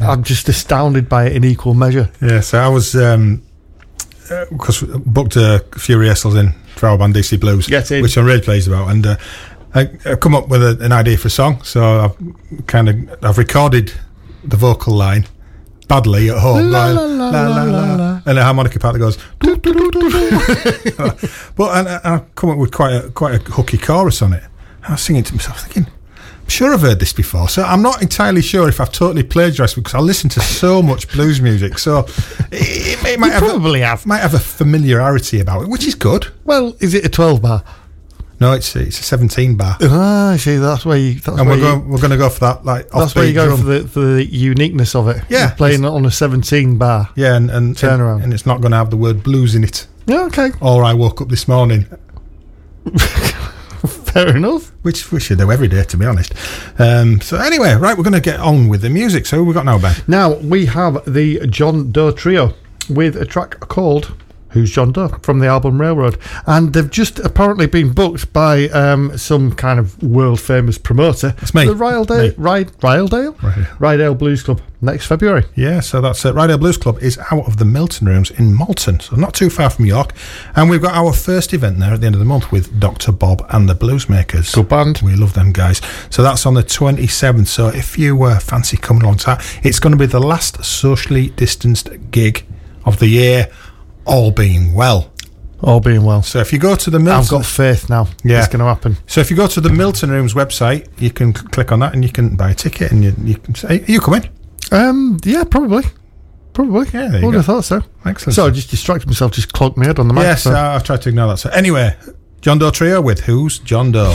[0.00, 2.10] I'm just astounded by it in equal measure.
[2.20, 3.42] Yeah, so I was um
[4.50, 7.68] because booked a few rehearsals in for our band DC Blues,
[8.02, 9.16] which I'm really pleased about, and uh,
[9.74, 11.62] I, I've come up with a, an idea for a song.
[11.62, 13.92] So I've kind of I've recorded
[14.44, 15.26] the vocal line
[15.88, 18.20] badly at home, La, la, la, la, la, la.
[18.26, 19.16] and a harmonica part that goes.
[19.40, 20.10] doo, doo, doo,
[21.56, 24.42] but and, and I've come up with quite a quite a hooky chorus on it.
[24.88, 25.92] I was singing to myself, thinking.
[26.42, 29.74] I'm sure I've heard this before, so I'm not entirely sure if I've totally plagiarised
[29.74, 31.76] because I listen to so much blues music.
[31.78, 32.06] So
[32.52, 34.06] it, it might You have probably a, have.
[34.06, 36.28] might have a familiarity about it, which is good.
[36.44, 37.64] Well, is it a 12 bar?
[38.38, 40.56] No, it's it's a 17 bar, Ah, I see.
[40.56, 41.14] That's where you.
[41.14, 43.32] That's and where we're you, we're going to go for that like That's where you
[43.32, 43.58] go drum.
[43.60, 45.22] for the for the uniqueness of it.
[45.30, 45.46] Yeah.
[45.48, 47.08] You're playing it on a 17 bar.
[47.16, 48.22] yeah, and and Turnaround.
[48.24, 49.86] and it's not going to have the word blues in it.
[50.06, 51.86] Yeah, okay, Or I woke up this morning,
[53.86, 54.72] fair enough.
[54.82, 56.32] which we should do every day, to be honest.
[56.78, 59.26] Um, so anyway, right, we're going to get on with the music.
[59.26, 59.96] So who we got now, Ben?
[60.06, 62.54] Now we have the John Doe trio
[62.88, 64.14] with a track called
[64.56, 69.16] "Who's John Doe" from the album Railroad, and they've just apparently been booked by um,
[69.18, 71.34] some kind of world famous promoter.
[71.42, 71.66] It's me.
[71.66, 72.34] the.
[72.36, 73.66] Ride, Ryledale, Right.
[73.78, 75.44] Ryedale Blues Club next February.
[75.54, 79.00] Yeah, so that's uh, Ryedale Blues Club is out of the Milton Rooms in Malton,
[79.00, 80.12] so not too far from York.
[80.54, 83.12] And we've got our first event there at the end of the month with Dr.
[83.12, 84.54] Bob and the Bluesmakers.
[84.54, 85.00] Good band.
[85.02, 85.80] We love them guys.
[86.10, 87.46] So that's on the 27th.
[87.46, 90.64] So if you uh, fancy coming along to that, it's going to be the last
[90.64, 92.46] socially distanced gig
[92.84, 93.48] of the year,
[94.06, 95.12] all being well.
[95.62, 96.22] All being well.
[96.22, 98.08] So if you go to the Milton, I've got faith now.
[98.22, 98.38] Yeah.
[98.40, 98.96] it's going to happen.
[99.06, 101.94] so if you go to the Milton Rooms website, you can cl- click on that
[101.94, 104.28] and you can buy a ticket and you, you can say, "Are you coming?"
[104.70, 105.84] Um, yeah, probably,
[106.52, 106.86] probably.
[106.92, 107.38] Yeah, there you Would go.
[107.38, 107.82] have thought so.
[108.04, 108.34] Excellent.
[108.36, 110.64] So I just distracted myself, just clogged my head on the Yes, microphone.
[110.64, 111.38] I- I've tried to ignore that.
[111.38, 111.96] So anyway,
[112.42, 114.12] John Doe Trio with Who's John Doe?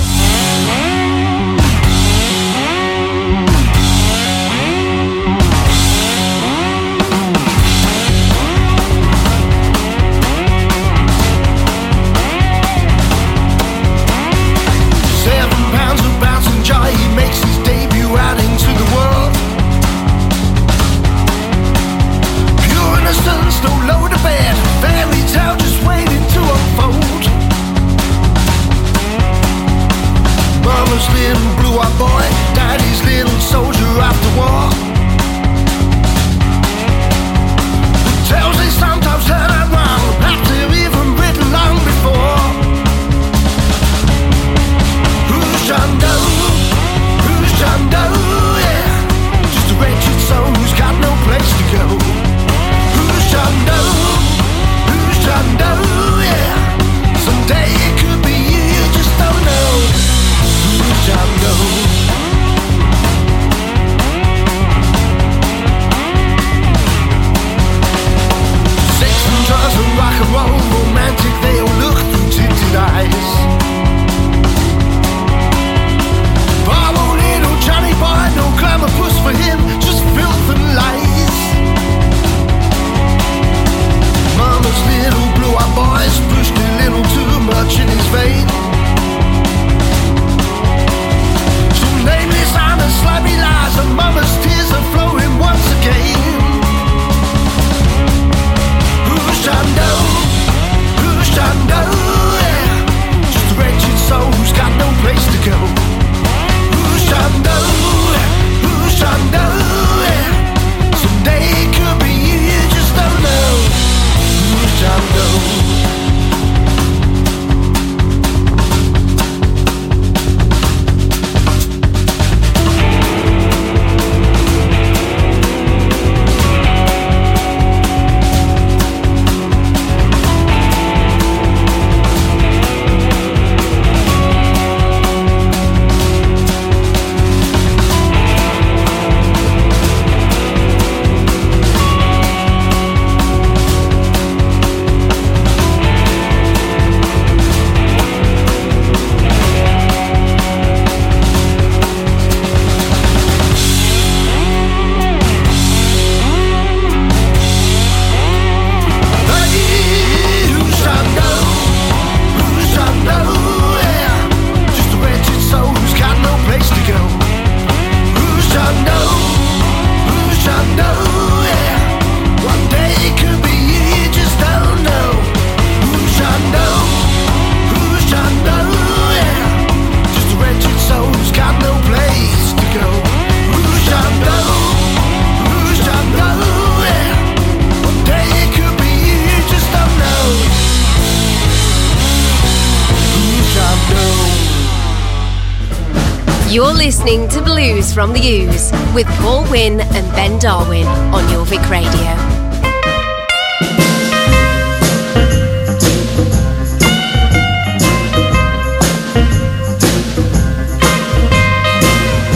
[197.03, 201.97] Listening to Blues from the Ooze with Paul Wynn and Ben Darwin on Jorvik Radio.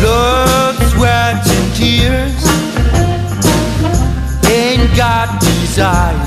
[0.02, 2.44] blood, sweat, and tears.
[4.50, 6.18] Ain't got desire.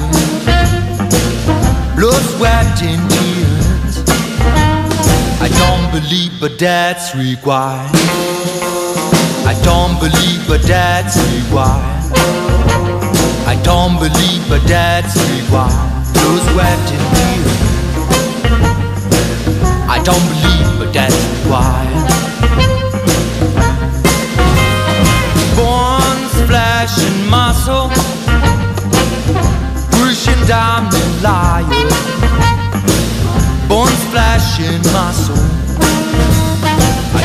[1.97, 4.05] Blood, sweat, and tears.
[5.41, 7.98] I don't believe, but that's required.
[9.99, 12.13] I don't believe, but that's required.
[13.49, 15.75] I don't believe, but that's required.
[16.15, 17.55] Blood, sweat, and tears.
[19.91, 21.89] I don't believe, but that's required.
[25.57, 27.91] bones, flesh and muscle,
[29.99, 31.67] pushing down the liar.
[33.69, 35.58] Bones, flesh and muscle.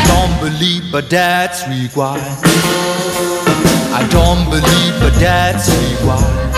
[0.03, 2.21] I don't believe, but that's required.
[3.93, 6.51] I don't believe, but that's required.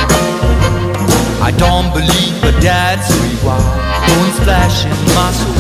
[1.42, 3.82] I don't believe, but that's required.
[4.08, 5.54] Bones, flesh and muscle.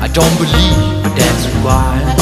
[0.00, 2.19] I don't believe, but that's required.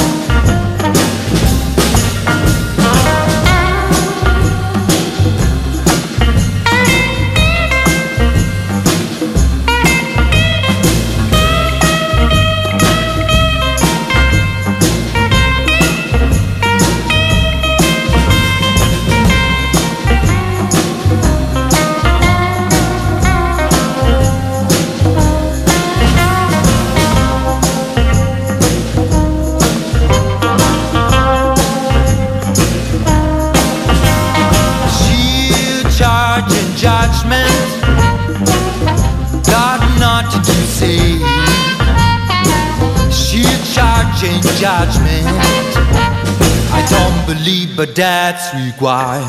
[47.95, 49.25] That's required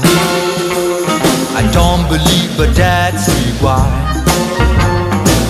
[1.56, 4.26] I don't believe but that's required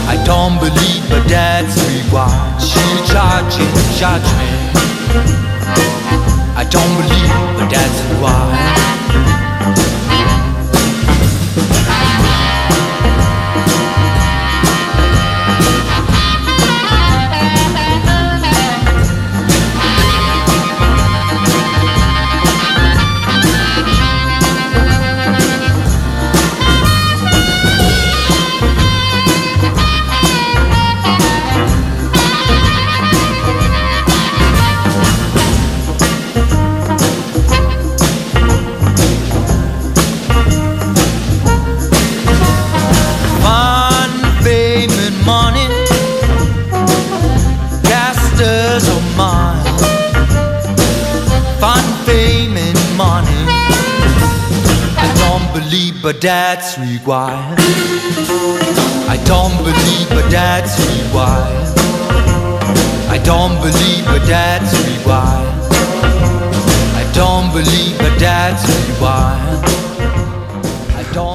[0.07, 4.59] I don't believe but that's required Shield charge and judgment
[6.55, 8.79] I don't believe but that's required
[56.19, 57.57] but that's required.
[59.07, 61.77] I don't believe, but that's required.
[63.09, 65.47] I don't believe, but that's required.
[66.95, 69.65] I don't believe, but that's required.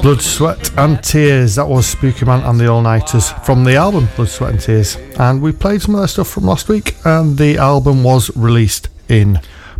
[0.03, 1.55] Blood, Sweat and Tears.
[1.55, 4.97] That was Spooky Man and the All Nighters from the album Blood, Sweat and Tears.
[5.17, 8.89] And we played some of their stuff from last week, and the album was released
[9.09, 9.39] in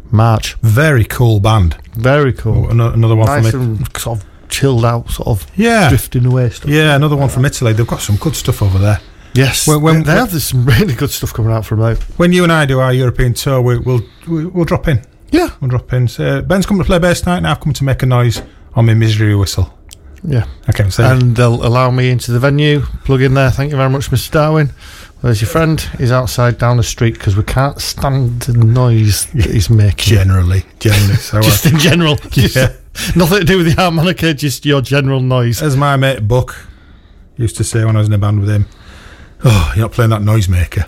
[0.10, 0.56] March.
[0.62, 1.76] Very cool band.
[1.94, 2.66] Very cool.
[2.66, 3.66] Oh, another one nice from it.
[3.66, 5.90] and sort of chilled out, sort of Yeah.
[5.90, 6.70] drifting away stuff.
[6.70, 7.74] Yeah, another one from Italy.
[7.74, 9.00] They've got some good stuff over there.
[9.34, 11.98] Yes, When- when- they have this some really good stuff coming out from there.
[12.18, 15.02] When you and I do our European tour, we, we'll we, we'll drop in.
[15.32, 16.08] Yeah, we'll drop in.
[16.08, 18.42] So Ben's coming to play bass tonight, and I've come to make a noise
[18.76, 19.74] on my misery whistle.
[20.24, 20.46] Yeah.
[20.70, 22.82] Okay, so And they'll allow me into the venue.
[23.04, 23.52] Plug in there.
[23.52, 24.32] Thank you very much, Mr.
[24.32, 24.72] Darwin.
[25.22, 25.80] There's your friend.
[25.98, 30.16] He's outside down the street because we can't stand the noise that he's making.
[30.18, 32.18] generally, generally, so uh, Just in general.
[32.34, 32.70] Yeah.
[33.16, 35.62] Nothing to do with the harmonica, just your general noise.
[35.62, 36.56] As my mate Buck
[37.36, 38.68] used to say when I was in a band with him,
[39.44, 40.88] "Oh, you're not playing that noisemaker."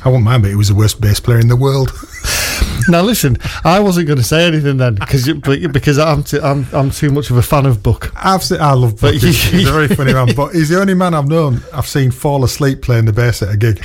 [0.04, 1.92] I won't mind, but he was the worst bass player in the world.
[2.88, 6.90] Now listen, I wasn't going to say anything then because because I'm too, I'm I'm
[6.90, 8.12] too much of a fan of Buck.
[8.16, 9.14] I've I love Buck.
[9.14, 12.44] He's, a very funny man, but he's the only man I've known I've seen fall
[12.44, 13.80] asleep playing the bass at a gig.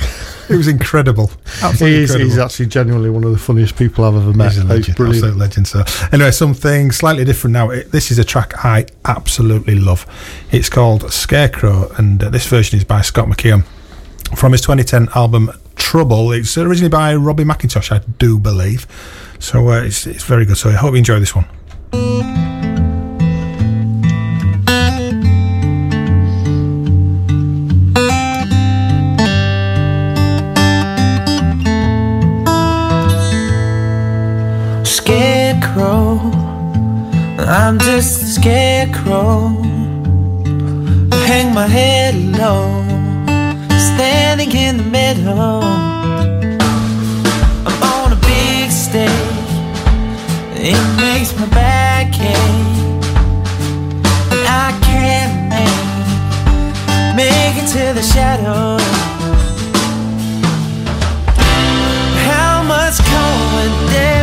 [0.50, 1.30] It was incredible.
[1.62, 2.30] Absolutely He's, incredible.
[2.30, 4.52] he's actually genuinely one of the funniest people I've ever met.
[4.52, 5.24] He's a He's legend, brilliant.
[5.24, 5.68] absolute legend.
[5.68, 7.68] So, anyway, something slightly different now.
[7.70, 10.06] It, this is a track I absolutely love.
[10.50, 13.64] It's called Scarecrow, and uh, this version is by Scott McKeon
[14.36, 16.32] from his 2010 album Trouble.
[16.32, 18.86] It's originally by Robbie McIntosh, I do believe.
[19.38, 20.58] So uh, it's, it's very good.
[20.58, 21.46] So I hope you enjoy this one.
[34.84, 36.18] Scarecrow,
[37.38, 39.48] I'm just a scarecrow.
[41.26, 42.87] Hang my head low
[44.38, 45.62] standing in the middle.
[47.66, 49.10] I'm on a big stage.
[50.54, 52.92] It makes my back ache.
[54.30, 55.96] But I can't make
[57.16, 58.82] Make it to the shadows
[62.28, 64.17] How much coincidence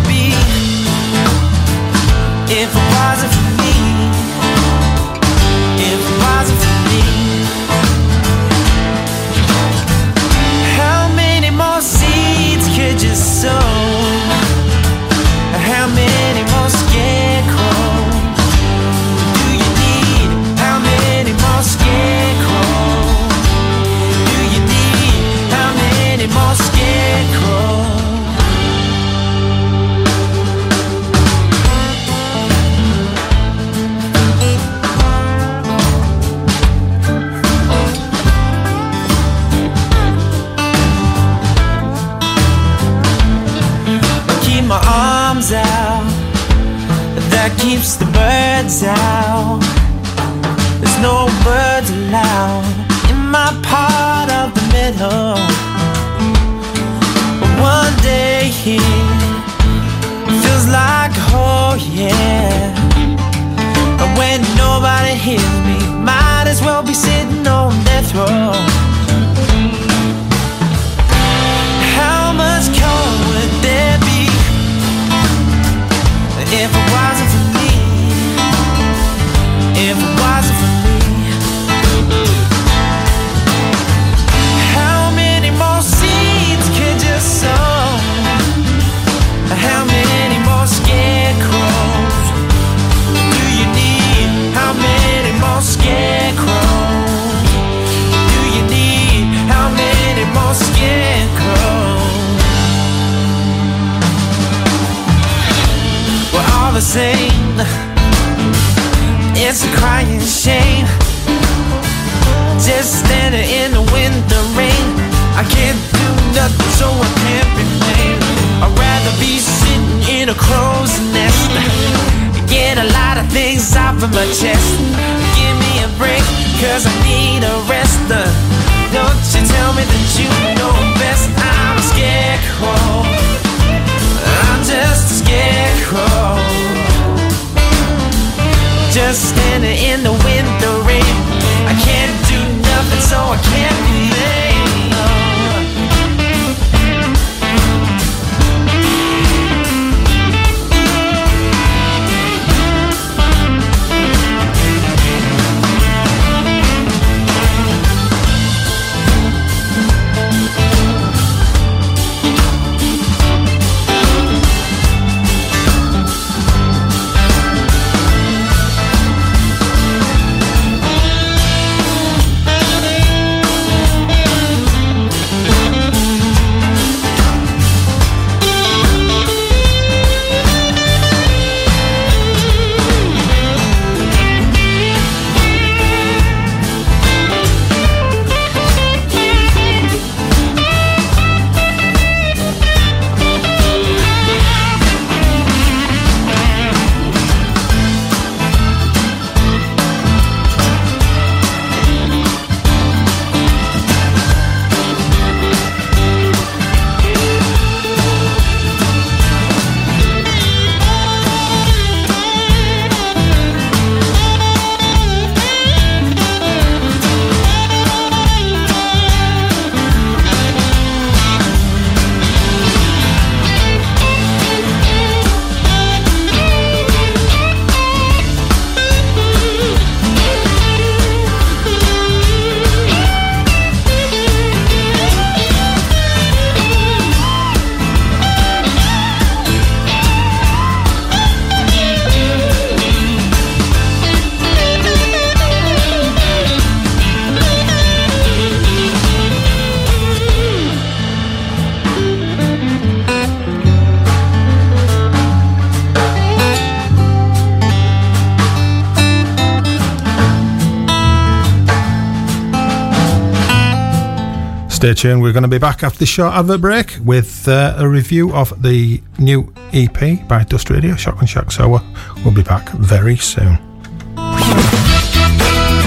[264.85, 265.19] Stay tuned.
[265.23, 268.61] We're going to be back after this short advert break with uh, a review of
[268.61, 271.51] the new EP by Dust Radio, Shotgun Shack.
[271.51, 271.81] So
[272.23, 273.57] we'll be back very soon.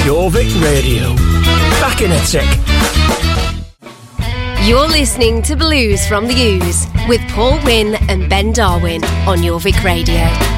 [0.03, 1.15] Jorvik Radio.
[1.79, 2.49] Back in a tick.
[4.67, 9.81] You're listening to Blues from the Ooze with Paul Wynn and Ben Darwin on Jorvik
[9.85, 10.58] Radio.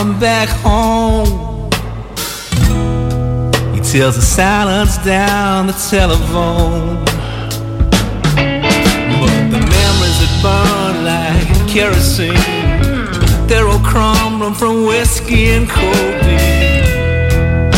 [0.00, 1.68] coming back home.
[3.74, 7.04] He tells the silence down the telephone.
[9.20, 12.32] But the memories that burn like kerosene,
[13.46, 17.70] they're all crumbling from whiskey and cold beer.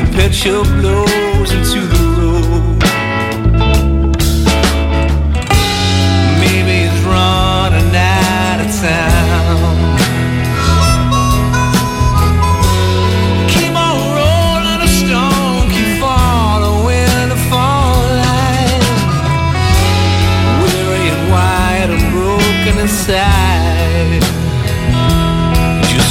[0.00, 1.87] the picture blows into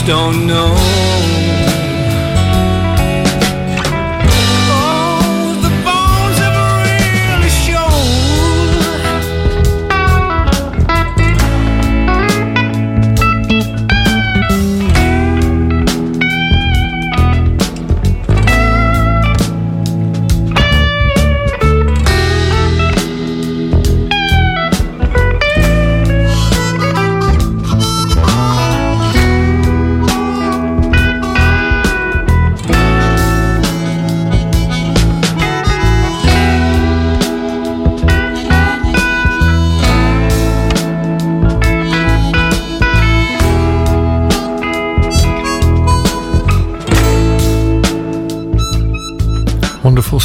[0.07, 0.86] don't know.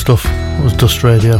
[0.02, 0.26] stuff.
[0.26, 1.38] It was Dust Radio.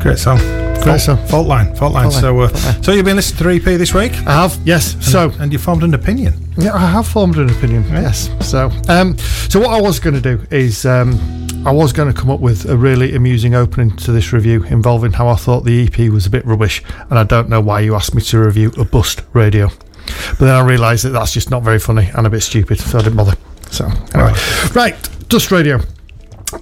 [0.00, 0.38] Great song.
[0.38, 1.26] Great fault, song.
[1.28, 1.72] Fault line.
[1.76, 2.10] Fault line.
[2.10, 2.20] Fault line.
[2.20, 2.82] So, uh, fault line.
[2.82, 4.12] so you've been listening to EP this week?
[4.26, 4.58] I have.
[4.64, 4.94] Yes.
[4.94, 6.34] And, so, and you formed an opinion.
[6.56, 7.84] Yeah, I have formed an opinion.
[7.84, 8.00] Yeah.
[8.00, 8.28] Yes.
[8.40, 9.16] So, um,
[9.48, 10.84] so what I was going to do is.
[10.84, 11.18] Um,
[11.66, 15.10] I was going to come up with a really amusing opening to this review involving
[15.10, 17.96] how I thought the EP was a bit rubbish, and I don't know why you
[17.96, 19.66] asked me to review a bust radio.
[19.66, 23.00] But then I realised that that's just not very funny and a bit stupid, so
[23.00, 23.36] I didn't bother.
[23.70, 24.34] So, anyway.
[24.72, 25.80] Right, Dust Radio.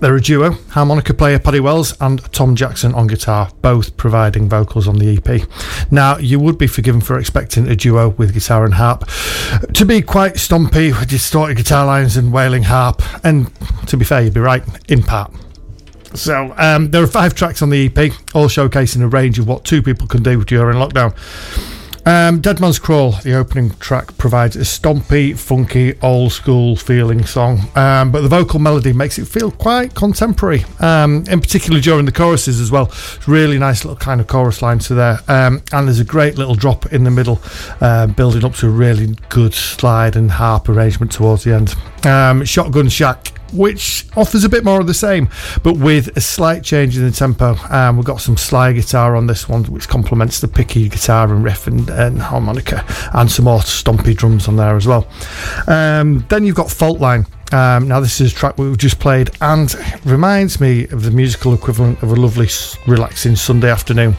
[0.07, 4.87] They're a duo, harmonica player Paddy Wells and Tom Jackson on guitar, both providing vocals
[4.87, 5.43] on the EP.
[5.91, 9.09] Now, you would be forgiven for expecting a duo with guitar and harp
[9.74, 13.51] to be quite stompy with distorted guitar lines and wailing harp, and
[13.89, 15.35] to be fair, you'd be right, in part.
[16.15, 19.65] So, um, there are five tracks on the EP, all showcasing a range of what
[19.65, 21.16] two people can do during lockdown.
[22.07, 27.62] Um, Dead Man's Crawl, the opening track, provides a stompy, funky, old school feeling song,
[27.74, 32.12] um, but the vocal melody makes it feel quite contemporary, um, in particular during the
[32.12, 32.93] choruses as well.
[33.27, 36.55] Really nice little kind of chorus line to there, um, and there's a great little
[36.55, 37.41] drop in the middle,
[37.81, 41.74] um, building up to a really good slide and harp arrangement towards the end.
[42.07, 45.28] Um, Shotgun Shack which offers a bit more of the same,
[45.62, 47.56] but with a slight change in the tempo.
[47.70, 51.44] Um, we've got some slide guitar on this one, which complements the picky guitar and
[51.44, 55.06] riff and, and harmonica, and some more stompy drums on there as well.
[55.66, 57.27] Um, then you've got Fault Line.
[57.52, 59.73] Um, now, this is a track we've just played and
[60.05, 62.48] reminds me of the musical equivalent of a lovely,
[62.86, 64.16] relaxing Sunday afternoon.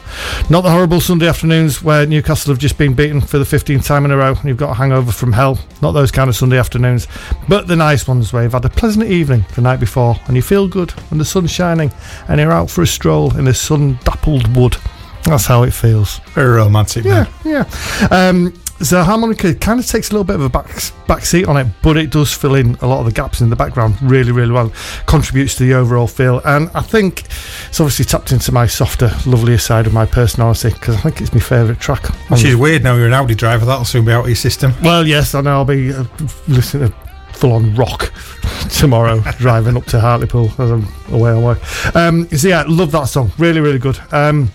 [0.48, 4.04] Not the horrible Sunday afternoons where Newcastle have just been beaten for the 15th time
[4.06, 5.58] in a row and you've got a hangover from hell.
[5.82, 7.06] Not those kind of Sunday afternoons,
[7.48, 10.42] but the nice ones where you've had a pleasant evening the night before and you
[10.42, 11.92] feel good and the sun's shining
[12.28, 14.76] and you're out for a stroll in a sun dappled wood.
[15.24, 16.20] That's how it feels.
[16.32, 17.68] Very romantic, Yeah, yeah.
[18.10, 20.66] Um, so harmonica kind of takes a little bit of a back
[21.06, 23.50] back seat on it, but it does fill in a lot of the gaps in
[23.50, 24.72] the background really, really well.
[25.06, 27.24] Contributes to the overall feel, and I think
[27.68, 31.32] it's obviously tapped into my softer, lovelier side of my personality because I think it's
[31.32, 32.06] my favourite track.
[32.30, 34.72] Which is weird now you're an Audi driver, that'll soon be out of your system.
[34.82, 35.58] Well, yes, I know.
[35.58, 36.04] I'll be uh,
[36.46, 36.94] listening to
[37.32, 38.12] full on rock
[38.70, 41.58] tomorrow, driving up to Hartlepool as I'm away work.
[41.94, 43.32] Um, so yeah, love that song.
[43.38, 43.98] Really, really good.
[44.12, 44.50] Um,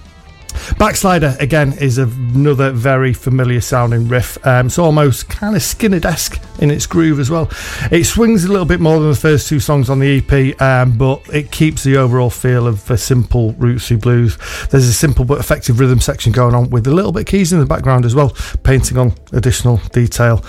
[0.78, 4.38] Backslider again is another very familiar sounding riff.
[4.46, 7.50] Um, it's almost kind of Skinner-esque in its groove as well.
[7.92, 10.98] It swings a little bit more than the first two songs on the EP, um,
[10.98, 14.38] but it keeps the overall feel of a simple rootsy blues.
[14.70, 17.54] There's a simple but effective rhythm section going on with a little bit of keys
[17.54, 18.32] in the background as well,
[18.64, 20.44] painting on additional detail.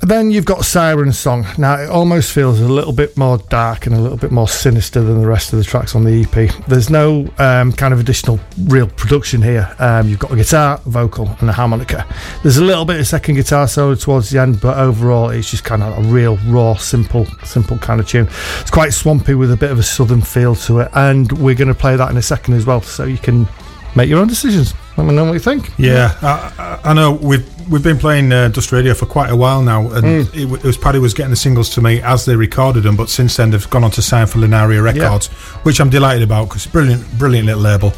[0.00, 1.44] Then you've got Siren Song.
[1.58, 5.02] Now, it almost feels a little bit more dark and a little bit more sinister
[5.02, 6.66] than the rest of the tracks on the EP.
[6.66, 9.74] There's no um, kind of additional real production here.
[9.78, 12.06] Um, you've got a guitar, vocal, and a harmonica.
[12.42, 15.64] There's a little bit of second guitar solo towards the end, but overall, it's just
[15.64, 18.28] kind of a real raw, simple, simple kind of tune.
[18.60, 21.68] It's quite swampy with a bit of a southern feel to it, and we're going
[21.68, 23.48] to play that in a second as well, so you can
[23.96, 24.74] make your own decisions.
[24.96, 25.70] Let me know what you think.
[25.78, 29.36] Yeah, I, I I know we've we've been playing uh, Dust Radio for quite a
[29.36, 30.34] while now, and Mm.
[30.34, 33.08] it, it was Paddy was getting the singles to me as they recorded them, but
[33.08, 35.28] since then they've gone on to sign for Linaria Records,
[35.64, 37.92] which I'm delighted about because brilliant, brilliant little label.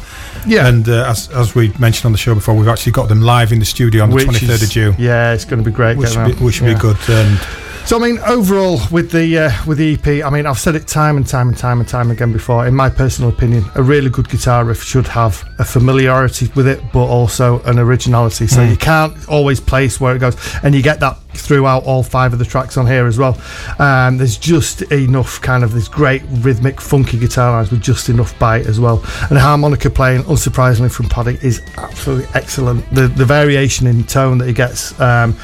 [0.45, 0.67] Yeah.
[0.67, 3.51] and uh, as as we mentioned on the show before, we've actually got them live
[3.51, 4.95] in the studio on the 23rd is- of June.
[4.99, 5.97] Yeah, it's going to be great.
[5.97, 6.73] Which should be, which should Yeah.
[6.75, 6.97] be good.
[7.09, 7.39] And
[7.85, 10.87] So I mean, overall, with the uh, with the EP, I mean, I've said it
[10.87, 12.65] time and time and time and time again before.
[12.65, 16.81] In my personal opinion, a really good guitar riff should have a familiarity with it,
[16.93, 18.47] but also an originality.
[18.47, 18.69] So Mm.
[18.69, 22.39] you can't always place where it goes, and you get that throughout all five of
[22.39, 23.37] the tracks on here as well.
[23.77, 28.37] Um, there's just enough kind of this great rhythmic, funky guitar lines with just enough
[28.39, 32.89] bite as well, and harmonica playing, unsurprisingly from Paddy, is absolutely excellent.
[32.95, 34.97] The the variation in tone that he gets.
[35.01, 35.35] Um,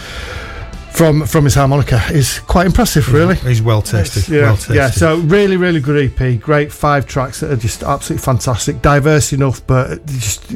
[0.98, 3.36] from from his harmonica is quite impressive, really.
[3.36, 4.28] He's well tasted.
[4.28, 4.76] Yeah, well tasted.
[4.76, 4.90] yeah.
[4.90, 6.40] So really, really good EP.
[6.42, 10.52] Great five tracks that are just absolutely fantastic, diverse enough, but just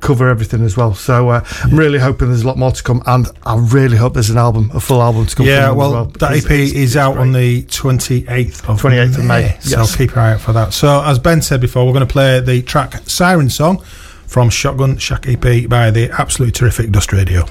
[0.00, 0.94] cover everything as well.
[0.94, 4.12] So uh, I'm really hoping there's a lot more to come, and I really hope
[4.14, 5.46] there's an album, a full album to come.
[5.46, 7.22] Yeah, them well, that EP it's- is it's out great.
[7.22, 9.96] on the 28th of 28th of May, So yes.
[9.96, 10.74] keep your eye out for that.
[10.74, 13.78] So, as Ben said before, we're going to play the track Siren Song
[14.26, 17.46] from Shotgun Shack EP by the absolutely terrific Dust Radio.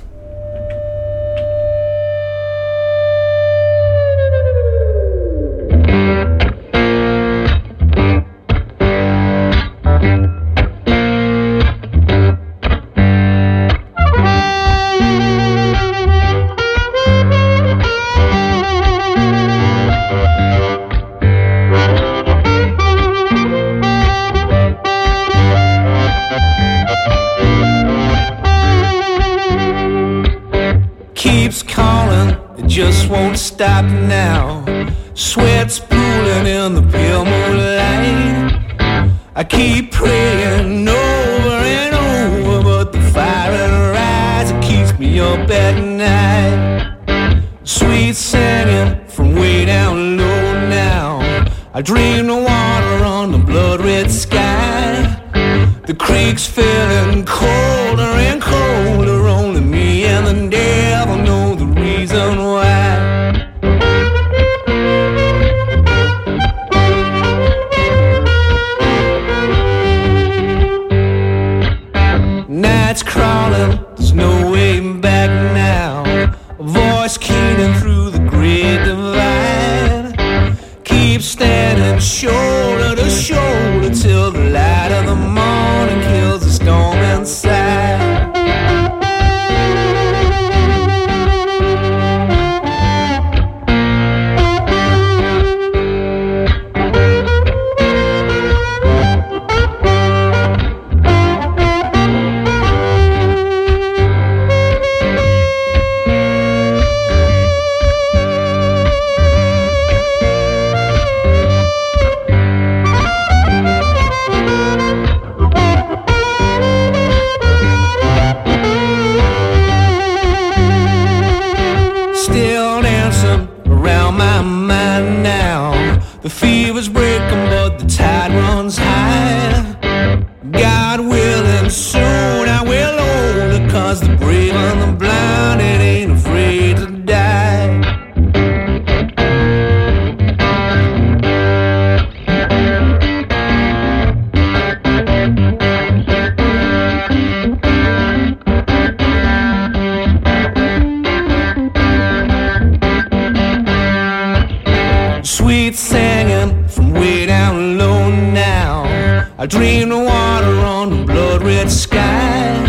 [159.46, 162.66] I dreamed of water on the blood red sky.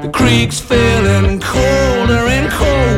[0.00, 2.97] The creek's feeling colder and colder.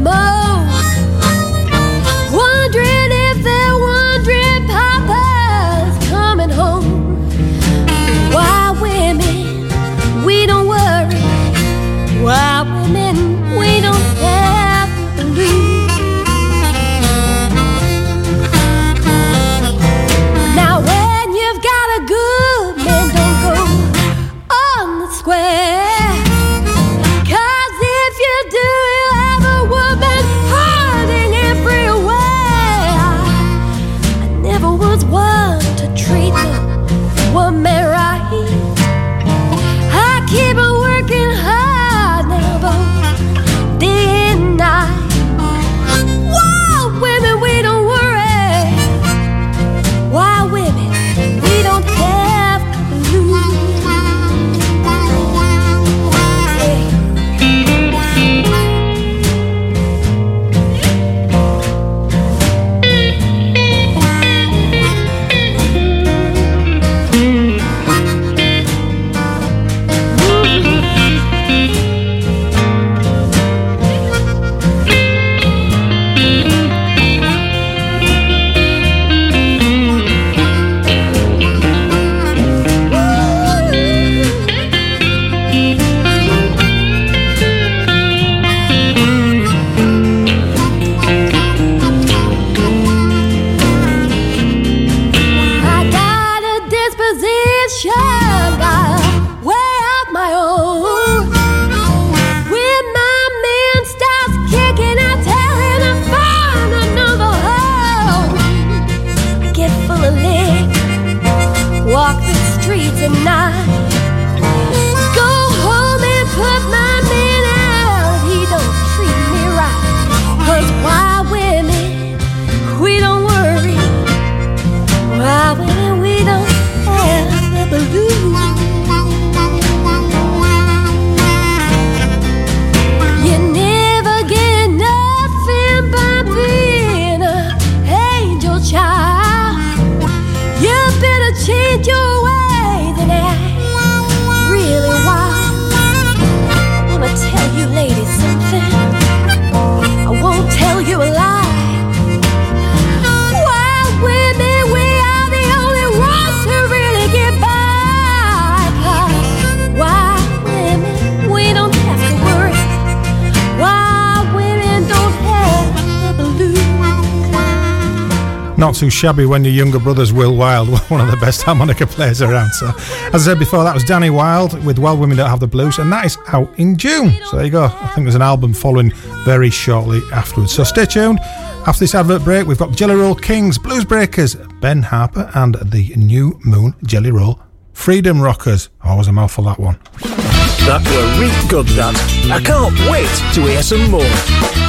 [168.71, 172.21] not too shabby when your younger brother's Will Wilde, one of the best harmonica players
[172.21, 172.53] around.
[172.53, 172.67] So,
[173.11, 175.77] as I said before, that was Dani Wilde with Well Women Don't Have the Blues,
[175.77, 177.11] and that is out in June.
[177.25, 177.65] So there you go.
[177.65, 178.93] I think there's an album following
[179.25, 180.53] very shortly afterwards.
[180.53, 181.19] So stay tuned.
[181.67, 185.93] After this advert break, we've got Jelly Roll Kings, Blues Breakers, Ben Harper, and the
[185.97, 187.41] New Moon Jelly Roll
[187.73, 188.69] Freedom Rockers.
[188.85, 189.79] Oh, was a mouthful that one.
[189.99, 191.97] That were real good, that.
[192.31, 194.60] I can't wait to hear some more.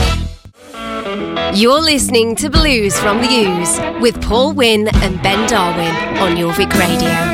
[1.50, 6.72] You're listening to Blues from the Ooze with Paul Wynn and Ben Darwin on Jorvik
[6.78, 7.31] Radio.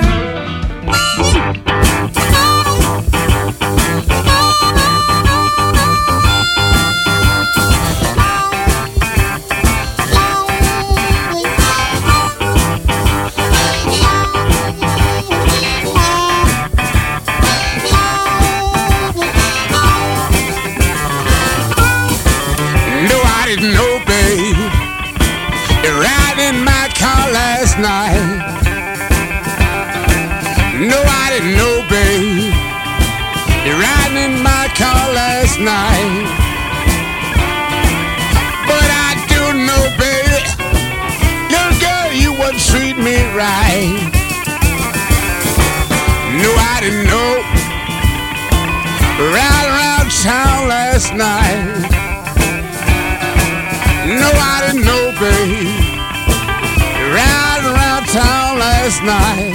[59.08, 59.47] Night.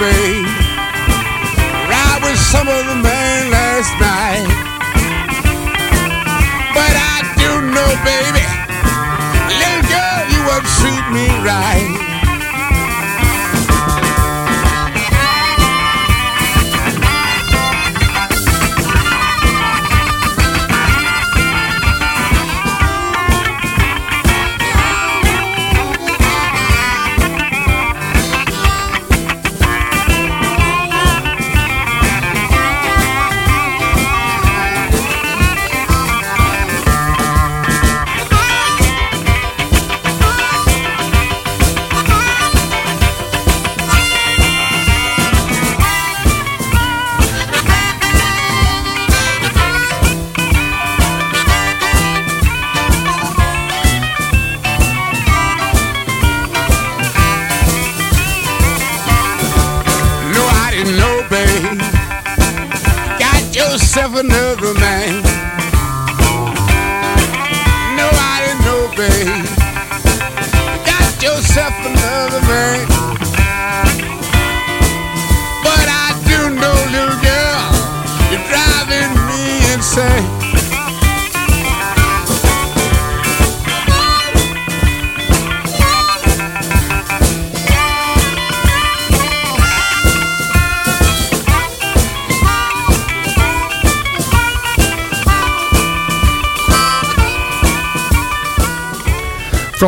[0.00, 0.46] Babe.
[1.92, 4.48] Ride with some other man last night.
[6.72, 8.46] But I do know, baby.
[9.60, 11.89] Little girl, you won't treat me right.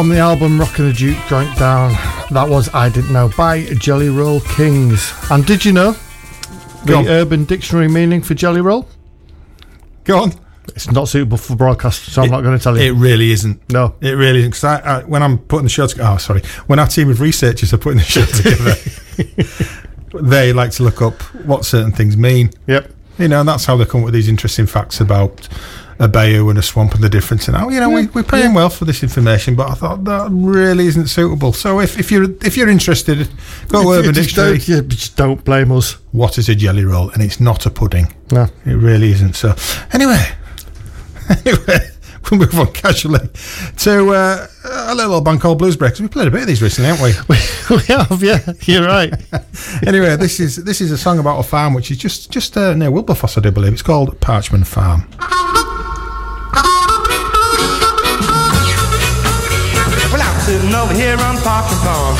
[0.03, 1.93] From the album Rockin' the Juke Joint Down,
[2.33, 5.15] that was I Didn't Know by Jelly Roll Kings.
[5.31, 5.95] And did you know
[6.85, 7.05] the.
[7.07, 8.89] Urban Dictionary meaning for Jelly Roll?
[10.03, 10.33] Go on.
[10.75, 12.83] It's not suitable for broadcast, so I'm not going to tell you.
[12.83, 13.63] It really isn't.
[13.71, 13.95] No.
[14.01, 14.51] It really isn't.
[14.51, 16.43] Because I, I, when I'm putting the show together, oh, sorry.
[16.67, 18.25] When our team of researchers are putting the show
[20.11, 22.51] together, they like to look up what certain things mean.
[22.67, 22.91] Yep.
[23.19, 25.49] You know, and that's how they come up with these interesting facts about
[25.99, 27.49] a Bayou and a Swamp and the difference.
[27.49, 27.95] And oh, you know, yeah.
[27.95, 28.55] we, we're paying yeah.
[28.55, 31.53] well for this information, but I thought that really isn't suitable.
[31.53, 33.29] So if, if you're if you're interested,
[33.69, 34.59] go if, Urban Dictionary.
[34.59, 35.93] Don't, yeah, just don't blame us.
[36.13, 37.11] What is a jelly roll?
[37.11, 38.15] And it's not a pudding.
[38.31, 39.35] No, it really isn't.
[39.35, 39.55] So
[39.93, 40.25] anyway,
[41.47, 41.89] anyway.
[42.31, 43.29] We'll move on casually
[43.79, 46.01] to uh, a little old band called Bluesbreakers.
[46.01, 47.37] We played a bit of these recently, haven't we?
[47.77, 48.53] we, have, yeah.
[48.63, 49.13] You're right.
[49.87, 52.75] anyway, this is this is a song about a farm which is just just uh,
[52.75, 53.73] near Wilberforce, I do believe.
[53.73, 55.09] It's called Parchman Farm.
[60.93, 62.17] over here on Parker Farm.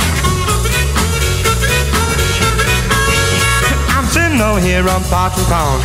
[3.95, 5.81] I'm sitting over here on Parker Farm.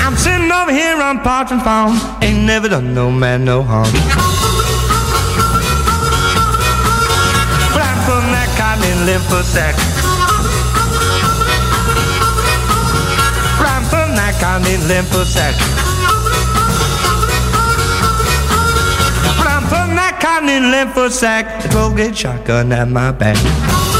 [0.00, 1.98] I'm sitting over here on Parker Farm.
[2.22, 3.90] Ain't never done no man no harm.
[7.72, 9.42] But I'm from that cotton and live for.
[13.66, 15.73] I'm from that kind and live.
[20.48, 23.93] in lymphosac, the Colgate shotgun at my back.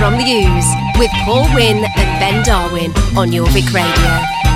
[0.00, 4.49] from the Ooze with Paul Wynn and Ben Darwin on Jorvik Radio.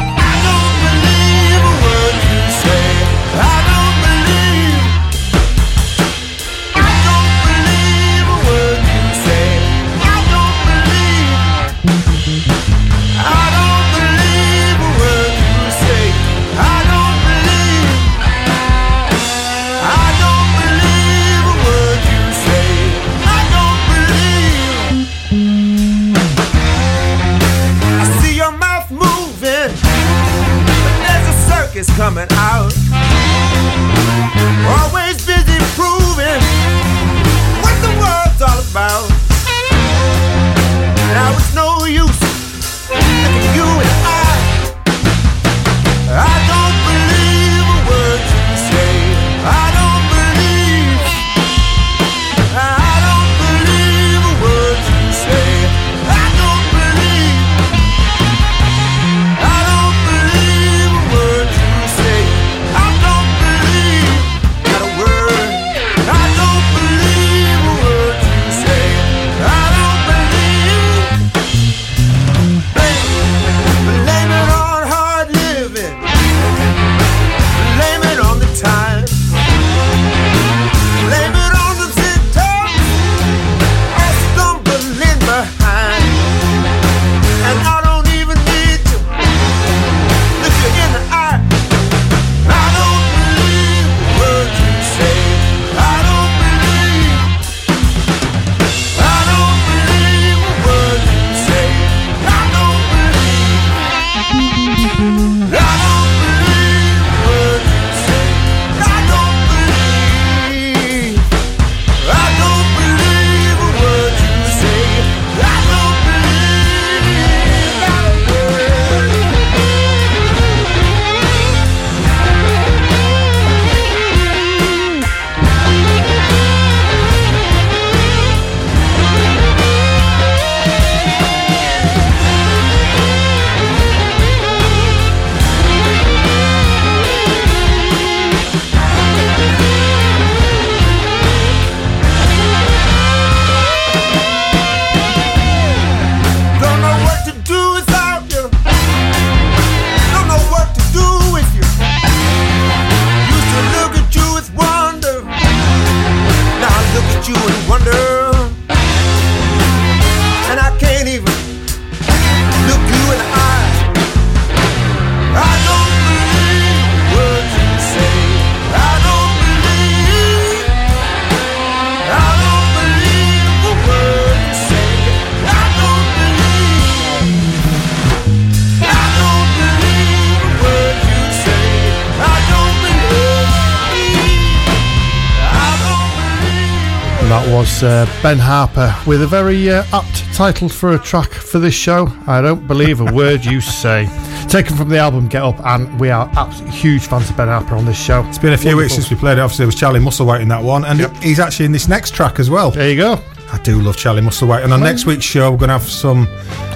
[188.25, 192.09] Ben Harper with a very uh, apt title for a track for this show.
[192.27, 194.09] I don't believe a word you say.
[194.49, 197.75] Taken from the album Get Up, and we are absolutely huge fans of Ben Harper
[197.75, 198.25] on this show.
[198.29, 199.43] It's been a few weeks since we played it.
[199.43, 202.39] Obviously, there was Charlie Musselwhite in that one, and he's actually in this next track
[202.41, 202.71] as well.
[202.71, 203.21] There you go.
[203.53, 205.83] I do love Charlie Musselwhite, and on Well- next week's show, we're going to have
[205.87, 206.27] some.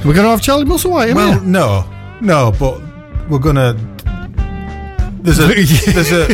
[0.05, 1.89] We're going to have Charlie Musselwhite, Well, no,
[2.21, 2.79] no, but
[3.31, 3.75] we're going to.
[5.21, 5.47] There's a
[5.93, 6.27] there's a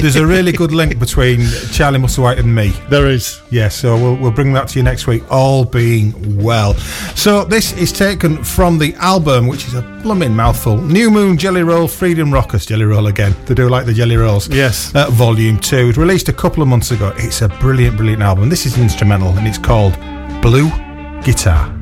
[0.00, 1.40] there's a really good link between
[1.72, 2.70] Charlie Musselwhite and me.
[2.88, 3.40] There is.
[3.50, 6.74] Yeah, so we'll we'll bring that to you next week, all being well.
[7.14, 10.78] So this is taken from the album, which is a blooming mouthful.
[10.78, 13.34] New Moon Jelly Roll, Freedom Rockers Jelly Roll again.
[13.46, 14.48] They do like the Jelly Rolls.
[14.48, 14.94] Yes.
[14.94, 15.90] Uh, volume two.
[15.90, 17.12] It released a couple of months ago.
[17.16, 18.48] It's a brilliant, brilliant album.
[18.48, 19.94] This is instrumental, and it's called
[20.40, 20.70] Blue
[21.22, 21.81] Guitar.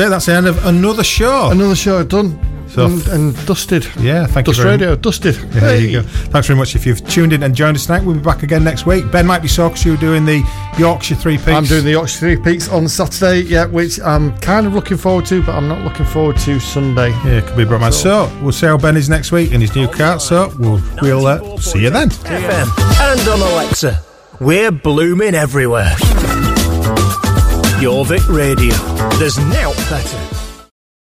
[0.00, 0.08] It.
[0.10, 1.50] That's the end of another show.
[1.50, 2.38] Another show done.
[2.70, 3.84] So- and, and dusted.
[3.98, 5.00] Yeah, thank Dust you very Radio, much.
[5.00, 5.34] dusted.
[5.34, 6.08] Yeah, there you go.
[6.08, 8.04] Thanks very much if you've tuned in and joined us tonight.
[8.04, 9.10] We'll be back again next week.
[9.10, 10.44] Ben might be so because you're doing the
[10.78, 11.48] Yorkshire Three Peaks.
[11.48, 15.26] I'm doing the Yorkshire Three Peaks on Saturday, yeah, which I'm kind of looking forward
[15.26, 17.08] to, but I'm not looking forward to Sunday.
[17.10, 17.92] Yeah, it could be Brotman.
[17.92, 20.20] So we'll see how Ben is next week in his new car.
[20.20, 22.10] So we'll we'll uh, see you then.
[22.10, 22.68] FM
[23.00, 24.00] and on Alexa.
[24.38, 25.90] We're blooming everywhere.
[27.80, 28.89] Jorvik Radio.
[29.18, 30.29] There's now better.